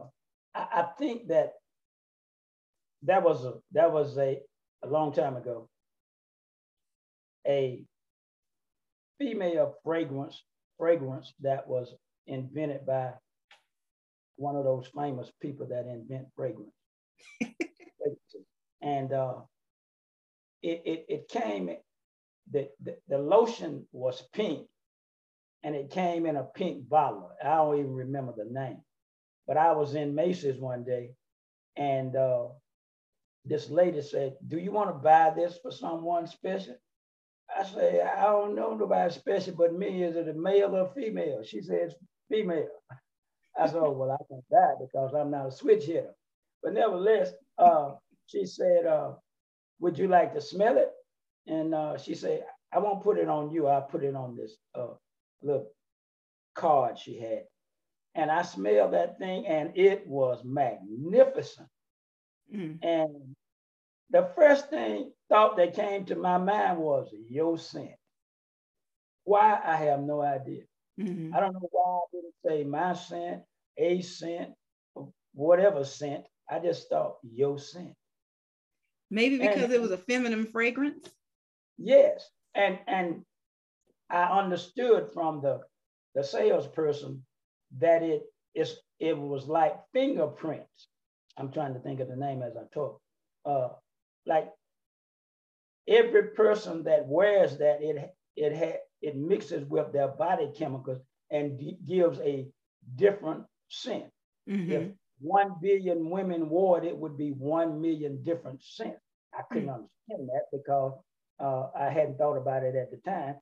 I, 0.55 0.67
I 0.75 0.83
think 0.99 1.29
that 1.29 1.55
that 3.03 3.23
was 3.23 3.45
a 3.45 3.55
that 3.73 3.93
was 3.93 4.17
a 4.19 4.41
a 4.83 4.89
long 4.89 5.13
time 5.13 5.37
ago. 5.37 5.69
A 7.47 7.83
female 9.19 9.75
fragrance 9.85 10.43
fragrance 10.79 11.33
that 11.41 11.67
was 11.69 11.95
invented 12.27 12.87
by 12.87 13.13
one 14.37 14.57
of 14.57 14.65
those 14.65 14.89
famous 14.97 15.31
people 15.41 15.67
that 15.69 15.87
invent 15.87 16.27
fragrance. 16.37 16.73
and 18.83 19.13
uh, 19.13 19.35
it, 20.63 20.83
it, 20.87 21.07
it 21.09 21.29
came, 21.29 21.71
the, 22.51 22.69
the, 22.83 22.97
the 23.09 23.19
lotion 23.19 23.87
was 23.93 24.23
pink 24.35 24.67
and 25.65 25.75
it 25.77 25.91
came 25.91 26.27
in 26.27 26.37
a 26.37 26.45
pink 26.45 26.89
bottle. 26.89 27.31
I 27.45 27.57
don't 27.57 27.79
even 27.81 27.95
remember 27.95 28.35
the 28.37 28.47
name. 28.51 28.83
But 29.47 29.59
I 29.59 29.73
was 29.73 29.95
in 29.95 30.15
Macy's 30.15 30.59
one 30.61 30.85
day 30.85 31.13
and 31.77 32.17
uh, 32.17 32.45
this 33.45 33.71
lady 33.71 34.03
said, 34.03 34.37
Do 34.49 34.59
you 34.59 34.73
want 34.73 34.91
to 34.91 34.95
buy 34.95 35.33
this 35.37 35.59
for 35.63 35.73
someone 35.73 36.27
special? 36.29 36.77
I 37.57 37.65
say, 37.65 38.01
I 38.03 38.25
don't 38.25 38.57
know 38.57 38.75
nobody 38.75 39.13
special 39.15 39.55
but 39.57 39.75
me. 39.75 40.05
Is 40.05 40.17
it 40.17 40.29
a 40.29 40.35
male 40.35 40.77
or 40.77 40.91
female? 40.95 41.43
She 41.45 41.63
says, 41.63 41.95
female. 42.31 42.69
I 43.59 43.67
said, 43.67 43.77
oh, 43.79 43.93
well, 43.93 44.13
I 44.13 44.25
can 44.29 44.43
die 44.51 44.75
because 44.81 45.15
I'm 45.15 45.31
not 45.31 45.49
a 45.49 45.53
switch 45.53 45.85
hitter. 45.87 46.15
But 46.63 46.75
nevertheless, 46.75 47.33
uh, 47.59 47.93
she 48.27 48.47
said, 48.47 48.87
uh, 48.87 49.13
would 49.81 49.99
you 49.99 50.09
like 50.09 50.33
to 50.35 50.41
smell 50.41 50.79
it? 50.79 50.91
And 51.47 51.75
uh, 51.75 51.99
she 51.99 52.15
said, 52.15 52.45
I 52.73 52.79
won't 52.79 53.03
put 53.03 53.19
it 53.19 53.29
on 53.29 53.51
you. 53.51 53.67
I'll 53.67 53.83
put 53.83 54.05
it 54.05 54.15
on 54.15 54.37
this 54.37 54.57
uh, 54.75 54.95
little 55.43 55.69
card 56.55 56.99
she 56.99 57.19
had. 57.19 57.43
And 58.15 58.31
I 58.31 58.43
smelled 58.43 58.93
that 58.93 59.19
thing 59.19 59.47
and 59.47 59.77
it 59.77 60.07
was 60.07 60.43
magnificent. 60.45 61.69
Mm. 62.55 62.79
And 62.83 63.35
the 64.11 64.31
first 64.37 64.69
thing 64.69 65.11
thought 65.29 65.57
that 65.57 65.75
came 65.75 66.05
to 66.07 66.15
my 66.15 66.39
mind 66.39 66.79
was 66.79 67.09
your 67.29 67.59
scent. 67.59 67.97
Why? 69.25 69.59
I 69.65 69.77
have 69.77 70.01
no 70.01 70.21
idea. 70.21 70.63
Mm-hmm. 71.01 71.35
I 71.35 71.41
don't 71.41 71.55
know 71.55 71.69
why 71.71 71.99
I 71.99 72.05
didn't 72.13 72.35
say 72.47 72.69
my 72.69 72.93
scent, 72.93 73.43
a 73.79 74.03
scent, 74.03 74.51
whatever 75.33 75.85
scent. 75.85 76.25
I 76.51 76.59
just 76.59 76.89
thought 76.89 77.17
your 77.23 77.59
scent. 77.59 77.95
Maybe 79.11 79.39
because 79.39 79.65
and, 79.65 79.73
it 79.73 79.81
was 79.81 79.91
a 79.91 79.99
feminine 79.99 80.47
fragrance. 80.47 81.11
Yes, 81.79 82.29
and 82.55 82.79
and 82.87 83.25
I 84.11 84.25
understood 84.25 85.11
from 85.13 85.41
the 85.43 85.61
the 86.15 86.25
salesperson 86.25 87.25
that 87.79 88.03
it 88.03 88.23
is 88.55 88.77
it 88.99 89.17
was 89.17 89.47
like 89.47 89.77
fingerprints. 89.93 90.89
I'm 91.37 91.51
trying 91.51 91.75
to 91.75 91.81
think 91.81 92.01
of 92.01 92.09
the 92.09 92.17
name 92.17 92.43
as 92.43 92.57
I 92.57 92.63
talk. 92.73 93.01
Uh, 93.45 93.69
like 94.27 94.49
every 95.89 96.29
person 96.29 96.85
that 96.85 97.07
wears 97.07 97.59
that, 97.59 97.83
it 97.83 98.15
it 98.37 98.53
had 98.55 98.79
it 99.01 99.17
mixes 99.17 99.65
with 99.65 99.93
their 99.93 100.09
body 100.09 100.51
chemicals 100.57 101.01
and 101.31 101.61
gives 101.87 102.21
a 102.21 102.47
different 102.97 103.45
scent. 103.69 104.11
Mm-hmm. 104.49 104.73
If 104.73 104.89
one 105.23 105.55
billion 105.63 106.11
women 106.11 106.49
wore 106.49 106.79
it, 106.79 106.85
it 106.85 106.97
would 106.97 107.17
be 107.17 107.31
one 107.31 107.81
million 107.81 108.23
different 108.25 108.63
scents. 108.63 109.01
I 109.33 109.43
couldn't 109.51 109.69
mm-hmm. 109.69 109.85
understand 110.11 110.29
that 110.29 110.47
because 110.53 110.93
uh, 111.41 111.69
I 111.79 111.91
hadn't 111.91 112.19
thought 112.19 112.37
about 112.37 112.65
it 112.65 112.75
at 112.75 112.91
the 112.91 112.99
time, 113.09 113.37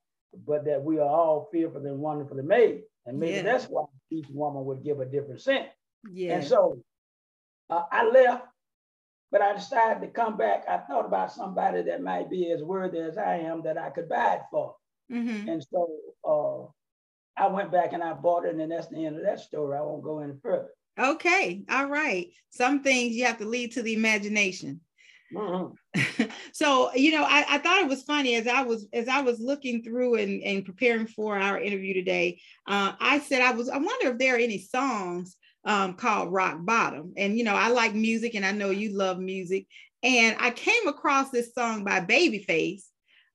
but 0.47 0.63
that 0.65 0.81
we 0.81 0.99
are 0.99 1.09
all 1.09 1.49
fearfully 1.51 1.89
and 1.89 1.99
wonderfully 1.99 2.43
made. 2.43 2.83
And 3.05 3.19
maybe 3.19 3.37
yeah. 3.37 3.41
that's 3.43 3.65
why 3.65 3.85
each 4.11 4.27
woman 4.29 4.63
would 4.65 4.83
give 4.83 4.99
a 4.99 5.05
different 5.05 5.41
scent. 5.41 5.67
Yeah. 6.11 6.35
And 6.35 6.43
so 6.47 6.81
uh, 7.69 7.83
I 7.91 8.07
left, 8.07 8.45
but 9.31 9.41
I 9.41 9.53
decided 9.53 10.01
to 10.01 10.07
come 10.07 10.37
back. 10.37 10.65
I 10.69 10.77
thought 10.77 11.05
about 11.05 11.31
somebody 11.31 11.81
that 11.83 12.03
might 12.03 12.29
be 12.29 12.51
as 12.51 12.61
worthy 12.61 12.99
as 12.99 13.17
I 13.17 13.37
am 13.37 13.63
that 13.63 13.77
I 13.77 13.89
could 13.89 14.07
buy 14.07 14.35
it 14.35 14.41
for. 14.51 14.75
Mm-hmm. 15.11 15.49
And 15.49 15.65
so 15.71 15.89
uh, 16.23 17.41
I 17.41 17.47
went 17.47 17.71
back 17.71 17.93
and 17.93 18.03
I 18.03 18.13
bought 18.13 18.45
it, 18.45 18.55
and 18.55 18.71
that's 18.71 18.87
the 18.87 19.05
end 19.05 19.17
of 19.17 19.23
that 19.23 19.39
story. 19.39 19.77
I 19.77 19.81
won't 19.81 20.03
go 20.03 20.19
any 20.19 20.33
further. 20.41 20.69
Okay, 20.99 21.63
all 21.69 21.87
right. 21.87 22.27
Some 22.49 22.83
things 22.83 23.15
you 23.15 23.25
have 23.25 23.37
to 23.39 23.45
lead 23.45 23.73
to 23.73 23.81
the 23.81 23.93
imagination. 23.93 24.81
Mm-hmm. 25.33 26.23
so 26.53 26.93
you 26.93 27.11
know, 27.11 27.23
I, 27.23 27.45
I, 27.47 27.57
thought 27.59 27.81
it 27.81 27.87
was 27.87 28.03
funny 28.03 28.35
as 28.35 28.47
I 28.47 28.63
was 28.63 28.87
as 28.91 29.07
I 29.07 29.21
was 29.21 29.39
looking 29.39 29.81
through 29.81 30.15
and, 30.15 30.43
and 30.43 30.65
preparing 30.65 31.07
for 31.07 31.37
our 31.37 31.59
interview 31.59 31.93
today. 31.93 32.41
Uh, 32.67 32.93
I 32.99 33.19
said 33.19 33.41
I 33.41 33.51
was 33.51 33.69
I 33.69 33.77
wonder 33.77 34.09
if 34.09 34.17
there 34.17 34.35
are 34.35 34.39
any 34.39 34.57
songs 34.57 35.37
um, 35.63 35.93
called 35.93 36.33
Rock 36.33 36.57
Bottom, 36.59 37.13
and 37.15 37.37
you 37.37 37.45
know 37.45 37.55
I 37.55 37.69
like 37.69 37.93
music, 37.93 38.35
and 38.35 38.45
I 38.45 38.51
know 38.51 38.71
you 38.71 38.93
love 38.93 39.19
music, 39.19 39.67
and 40.03 40.35
I 40.39 40.51
came 40.51 40.87
across 40.87 41.29
this 41.29 41.53
song 41.53 41.85
by 41.85 42.01
Babyface 42.01 42.83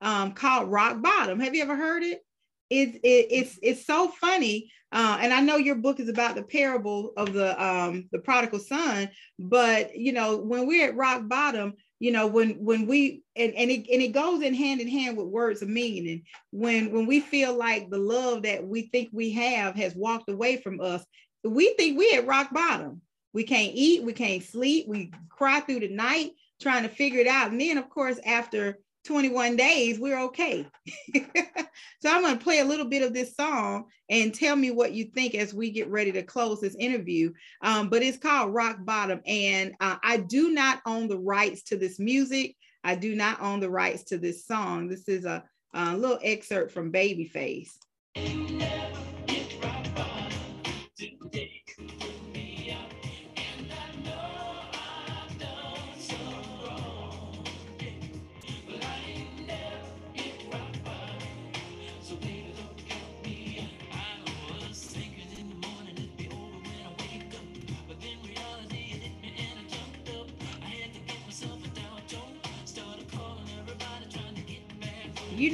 um, 0.03 0.33
called 0.33 0.71
Rock 0.71 1.01
Bottom. 1.01 1.41
Have 1.41 1.55
you 1.55 1.63
ever 1.63 1.77
heard 1.77 2.03
it? 2.03 2.21
It's 2.71 2.97
it, 2.97 3.27
it's 3.31 3.59
it's 3.63 3.87
so 3.87 4.09
funny. 4.09 4.71
Uh, 4.93 5.19
and 5.21 5.33
I 5.33 5.41
know 5.41 5.57
your 5.57 5.75
book 5.75 6.01
is 6.01 6.09
about 6.09 6.37
the 6.37 6.43
parable 6.43 7.13
of 7.17 7.33
the 7.33 7.63
um, 7.63 8.09
the 8.13 8.21
prodigal 8.21 8.61
son, 8.61 9.11
but 9.39 9.97
you 9.97 10.13
know 10.13 10.39
when 10.39 10.67
we're 10.67 10.89
at 10.89 10.97
rock 10.97 11.29
bottom, 11.29 11.75
you 11.99 12.13
know 12.13 12.27
when 12.27 12.65
when 12.65 12.87
we 12.87 13.23
and, 13.35 13.55
and 13.55 13.71
it 13.71 13.87
and 13.91 14.03
it 14.03 14.13
goes 14.13 14.43
in 14.43 14.55
hand 14.55 14.81
in 14.81 14.89
hand 14.89 15.17
with 15.17 15.27
words 15.27 15.63
of 15.63 15.69
meaning 15.69 16.23
when 16.51 16.93
when 16.93 17.07
we 17.07 17.21
feel 17.21 17.57
like 17.57 17.91
the 17.91 17.99
love 17.99 18.43
that 18.43 18.67
we 18.67 18.83
think 18.83 19.09
we 19.13 19.31
have 19.33 19.75
has 19.75 19.95
walked 19.95 20.29
away 20.29 20.57
from 20.59 20.81
us 20.81 21.05
we 21.43 21.75
think 21.75 21.99
we 21.99 22.13
at 22.13 22.27
rock 22.27 22.53
bottom 22.53 23.01
we 23.33 23.45
can't 23.45 23.73
eat 23.75 24.03
we 24.03 24.13
can't 24.13 24.43
sleep 24.43 24.87
we 24.89 25.11
cry 25.31 25.61
through 25.61 25.81
the 25.81 25.89
night 25.89 26.33
trying 26.61 26.83
to 26.83 26.89
figure 26.89 27.21
it 27.21 27.27
out 27.27 27.51
and 27.51 27.61
then 27.61 27.79
of 27.79 27.89
course 27.89 28.19
after 28.27 28.79
21 29.07 29.57
days, 29.57 29.99
we're 29.99 30.21
okay. 30.21 30.67
so 31.15 32.11
I'm 32.11 32.23
going 32.23 32.37
to 32.37 32.45
play 32.45 32.59
a 32.59 32.65
little 32.65 32.87
bit 32.87 33.03
of 33.03 33.15
this 33.15 33.35
song 33.35 33.87
and 34.11 34.35
tell 34.35 34.57
me 34.57 34.71
what 34.71 34.93
you 34.93 35.05
think 35.05 35.35
as 35.35 35.55
we 35.55 35.71
get 35.71 35.89
ready 35.89 36.13
to 36.13 36.23
close 36.23 36.61
this 36.61 36.75
interview. 36.75 37.33
Um, 37.63 37.89
but 37.89 38.03
it's 38.03 38.19
called 38.19 38.53
Rock 38.53 38.79
Bottom. 38.81 39.21
And 39.27 39.75
uh, 39.81 39.97
I 40.03 40.19
do 40.19 40.51
not 40.51 40.81
own 40.87 41.09
the 41.09 41.19
rights 41.19 41.63
to 41.65 41.77
this 41.77 41.99
music. 41.99 42.57
I 42.85 42.95
do 42.95 43.15
not 43.15 43.41
own 43.41 43.61
the 43.61 43.71
rights 43.71 44.05
to 44.05 44.19
this 44.19 44.47
song. 44.47 44.89
This 44.89 45.09
is 45.09 45.25
a, 45.25 45.45
a 45.75 45.97
little 45.97 46.19
excerpt 46.23 46.73
from 46.73 46.93
Babyface. 46.93 47.71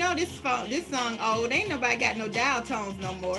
Know 0.02 0.14
this 0.16 0.40
song, 0.40 0.68
this 0.68 0.86
song 0.88 1.16
old. 1.20 1.52
Ain't 1.52 1.68
nobody 1.68 1.96
got 1.96 2.16
no 2.16 2.26
dial 2.26 2.62
tones 2.62 3.00
no 3.00 3.14
more. 3.14 3.38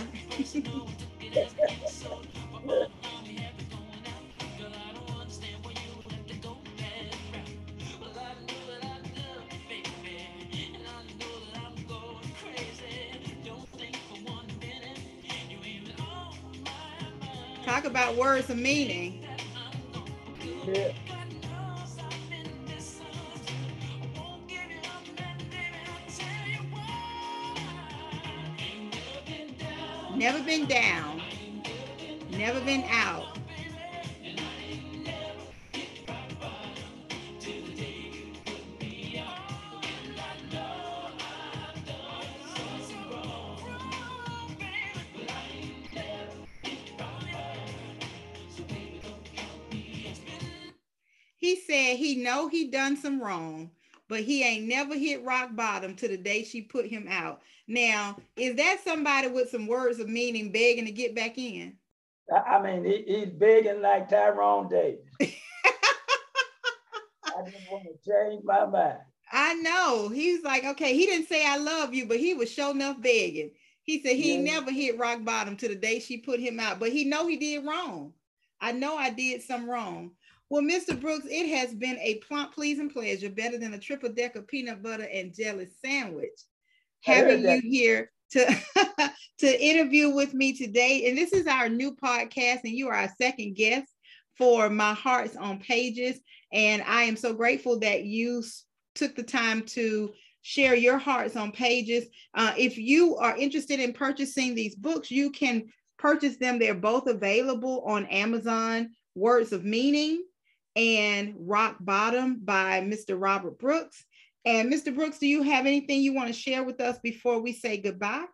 Talk 17.65 17.86
about 17.86 18.15
words 18.15 18.49
of 18.49 18.58
meaning. 18.58 19.22
Out. 32.81 33.38
He 51.38 51.57
said 51.57 51.97
he 51.97 52.15
know 52.15 52.47
he 52.47 52.69
done 52.69 52.95
some 52.95 53.21
wrong, 53.21 53.69
but 54.07 54.21
he 54.21 54.43
ain't 54.43 54.65
never 54.65 54.95
hit 54.95 55.23
rock 55.25 55.55
bottom 55.55 55.93
to 55.97 56.07
the 56.07 56.15
day 56.15 56.43
she 56.43 56.62
put 56.62 56.88
him 56.88 57.05
out. 57.09 57.41
Now, 57.67 58.17
is 58.38 58.55
that 58.55 58.79
somebody 58.83 59.27
with 59.27 59.49
some 59.49 59.67
words 59.67 59.99
of 59.99 60.07
meaning 60.07 60.51
begging 60.53 60.86
to 60.86 60.91
get 60.91 61.13
back 61.13 61.38
in? 61.38 61.77
I 62.41 62.61
mean, 62.61 62.85
he, 62.85 63.03
he's 63.07 63.29
begging 63.29 63.81
like 63.81 64.09
Tyrone 64.09 64.69
Davis. 64.69 64.99
I 65.21 65.27
just 67.45 67.71
want 67.71 67.85
to 67.85 68.09
change 68.09 68.43
my 68.43 68.65
mind. 68.65 68.99
I 69.31 69.55
know. 69.55 70.09
He's 70.09 70.43
like, 70.43 70.63
okay, 70.63 70.93
he 70.93 71.05
didn't 71.05 71.27
say 71.27 71.45
I 71.45 71.57
love 71.57 71.93
you, 71.93 72.05
but 72.05 72.19
he 72.19 72.33
was 72.33 72.51
sure 72.51 72.71
enough 72.71 73.01
begging. 73.01 73.51
He 73.83 74.01
said 74.01 74.15
he 74.15 74.35
yeah. 74.35 74.53
never 74.53 74.71
hit 74.71 74.97
rock 74.97 75.23
bottom 75.23 75.57
to 75.57 75.67
the 75.67 75.75
day 75.75 75.99
she 75.99 76.17
put 76.17 76.39
him 76.39 76.59
out, 76.59 76.79
but 76.79 76.91
he 76.91 77.03
know 77.03 77.27
he 77.27 77.37
did 77.37 77.65
wrong. 77.65 78.13
I 78.61 78.71
know 78.71 78.95
I 78.95 79.09
did 79.09 79.41
some 79.41 79.69
wrong. 79.69 80.11
Well, 80.49 80.61
Mr. 80.61 80.99
Brooks, 80.99 81.25
it 81.29 81.49
has 81.49 81.73
been 81.73 81.97
a 81.99 82.21
plump, 82.27 82.53
pleasing 82.53 82.89
pleasure, 82.89 83.29
better 83.29 83.57
than 83.57 83.73
a 83.73 83.79
triple 83.79 84.09
decker 84.09 84.43
peanut 84.43 84.83
butter 84.83 85.07
and 85.11 85.33
jelly 85.33 85.67
sandwich, 85.83 86.39
having 87.01 87.41
you 87.41 87.59
here 87.61 88.11
to 88.33 88.61
to 89.39 89.63
interview 89.63 90.09
with 90.09 90.33
me 90.33 90.53
today. 90.53 91.07
And 91.07 91.17
this 91.17 91.33
is 91.33 91.47
our 91.47 91.69
new 91.69 91.95
podcast, 91.95 92.61
and 92.63 92.73
you 92.73 92.89
are 92.89 92.95
our 92.95 93.09
second 93.21 93.55
guest 93.55 93.87
for 94.37 94.69
My 94.69 94.93
Hearts 94.93 95.35
on 95.35 95.59
Pages. 95.59 96.19
And 96.51 96.83
I 96.83 97.03
am 97.03 97.15
so 97.15 97.33
grateful 97.33 97.79
that 97.79 98.03
you 98.03 98.43
took 98.95 99.15
the 99.15 99.23
time 99.23 99.63
to 99.67 100.13
share 100.41 100.75
your 100.75 100.97
hearts 100.97 101.35
on 101.35 101.51
pages. 101.51 102.05
Uh, 102.33 102.53
if 102.57 102.77
you 102.77 103.15
are 103.17 103.37
interested 103.37 103.79
in 103.79 103.93
purchasing 103.93 104.53
these 104.53 104.75
books, 104.75 105.09
you 105.09 105.31
can 105.31 105.63
purchase 105.97 106.37
them. 106.37 106.59
They're 106.59 106.73
both 106.73 107.07
available 107.07 107.83
on 107.87 108.05
Amazon. 108.07 108.91
Words 109.15 109.53
of 109.53 109.63
Meaning 109.63 110.23
and 110.75 111.35
Rock 111.37 111.77
Bottom 111.79 112.39
by 112.43 112.81
Mr. 112.81 113.15
Robert 113.19 113.59
Brooks. 113.59 114.03
And 114.45 114.71
Mr. 114.71 114.93
Brooks, 114.93 115.19
do 115.19 115.27
you 115.27 115.43
have 115.43 115.65
anything 115.65 116.01
you 116.01 116.13
want 116.13 116.27
to 116.27 116.34
share 116.34 116.63
with 116.63 116.82
us 116.82 116.99
before 117.01 117.39
we 117.39 117.53
say 117.53 117.77
goodbye? 117.77 118.25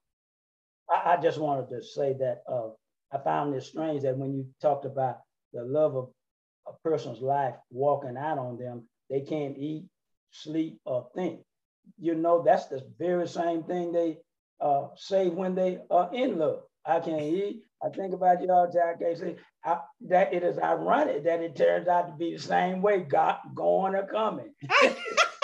I, 0.89 1.13
I 1.13 1.21
just 1.21 1.37
wanted 1.37 1.69
to 1.69 1.83
say 1.83 2.13
that 2.19 2.41
uh, 2.51 2.69
I 3.13 3.19
found 3.23 3.55
it 3.55 3.63
strange 3.63 4.03
that 4.03 4.17
when 4.17 4.33
you 4.33 4.47
talked 4.61 4.85
about 4.85 5.19
the 5.53 5.63
love 5.63 5.95
of 5.95 6.09
a 6.67 6.71
person's 6.83 7.21
life 7.21 7.55
walking 7.69 8.17
out 8.17 8.39
on 8.39 8.57
them, 8.57 8.87
they 9.09 9.21
can't 9.21 9.57
eat, 9.57 9.85
sleep, 10.31 10.79
or 10.85 11.07
think. 11.15 11.41
You 11.99 12.15
know, 12.15 12.43
that's 12.43 12.67
the 12.67 12.83
very 12.97 13.27
same 13.27 13.63
thing 13.63 13.91
they 13.91 14.17
uh, 14.61 14.87
say 14.95 15.29
when 15.29 15.55
they 15.55 15.79
are 15.89 16.09
in 16.13 16.37
love. 16.39 16.61
I 16.85 16.99
can't 16.99 17.21
eat. 17.21 17.63
I 17.83 17.89
think 17.89 18.13
about 18.13 18.41
you 18.41 18.51
all 18.51 18.67
the 18.67 18.79
time. 18.79 18.95
I 18.95 19.03
can't 19.03 19.17
say 19.17 19.35
I, 19.63 19.77
that 20.07 20.33
it 20.33 20.43
is 20.43 20.57
ironic 20.57 21.23
that 21.25 21.41
it 21.41 21.55
turns 21.55 21.87
out 21.87 22.07
to 22.07 22.13
be 22.15 22.35
the 22.35 22.41
same 22.41 22.81
way, 22.81 23.01
got 23.01 23.41
going 23.55 23.95
or 23.95 24.05
coming. 24.07 24.53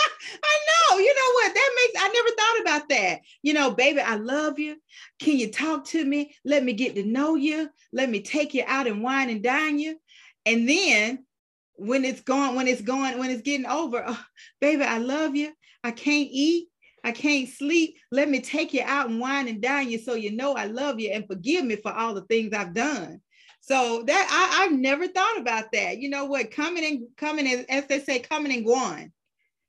Know. 0.95 1.03
You 1.03 1.15
know 1.15 1.31
what? 1.33 1.53
That 1.53 1.71
makes 1.75 2.03
I 2.03 2.07
never 2.07 2.29
thought 2.29 2.61
about 2.61 2.89
that. 2.89 3.21
You 3.43 3.53
know, 3.53 3.71
baby, 3.71 3.99
I 3.99 4.15
love 4.15 4.59
you. 4.59 4.77
Can 5.19 5.37
you 5.37 5.51
talk 5.51 5.85
to 5.87 6.03
me? 6.03 6.35
Let 6.43 6.63
me 6.63 6.73
get 6.73 6.95
to 6.95 7.03
know 7.03 7.35
you. 7.35 7.69
Let 7.91 8.09
me 8.09 8.21
take 8.21 8.53
you 8.53 8.63
out 8.65 8.87
and 8.87 9.03
wine 9.03 9.29
and 9.29 9.43
dine 9.43 9.79
you. 9.79 9.99
And 10.45 10.67
then 10.67 11.25
when 11.73 12.05
it's 12.05 12.21
gone, 12.21 12.55
when 12.55 12.67
it's 12.67 12.81
going, 12.81 13.17
when 13.17 13.31
it's 13.31 13.41
getting 13.41 13.65
over, 13.65 14.03
oh, 14.05 14.25
baby, 14.61 14.83
I 14.83 14.99
love 14.99 15.35
you. 15.35 15.51
I 15.83 15.91
can't 15.91 16.29
eat. 16.31 16.67
I 17.03 17.11
can't 17.11 17.47
sleep. 17.47 17.97
Let 18.11 18.29
me 18.29 18.39
take 18.39 18.73
you 18.73 18.81
out 18.83 19.09
and 19.09 19.19
wine 19.19 19.47
and 19.47 19.61
dine 19.61 19.91
you 19.91 19.99
so 19.99 20.15
you 20.15 20.31
know 20.31 20.55
I 20.55 20.65
love 20.65 20.99
you 20.99 21.11
and 21.11 21.27
forgive 21.27 21.63
me 21.63 21.75
for 21.75 21.93
all 21.93 22.15
the 22.15 22.23
things 22.23 22.53
I've 22.53 22.73
done. 22.73 23.21
So 23.61 24.03
that 24.07 24.27
I, 24.29 24.63
I've 24.63 24.71
never 24.71 25.07
thought 25.07 25.39
about 25.39 25.71
that. 25.73 25.99
You 25.99 26.09
know 26.09 26.25
what? 26.25 26.51
Coming 26.51 26.85
and 26.85 27.07
coming 27.17 27.47
as, 27.47 27.65
as 27.69 27.85
they 27.87 27.99
say, 27.99 28.19
coming 28.19 28.53
and 28.53 28.65
going. 28.65 29.11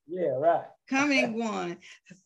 Yeah, 0.07 0.37
right. 0.39 0.65
Coming 0.89 1.39
going. 1.39 1.77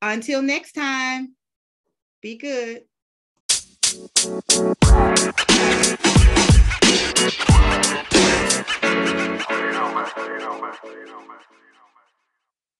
Until 0.00 0.42
next 0.42 0.72
time, 0.72 1.34
be 2.20 2.36
good. 2.36 2.84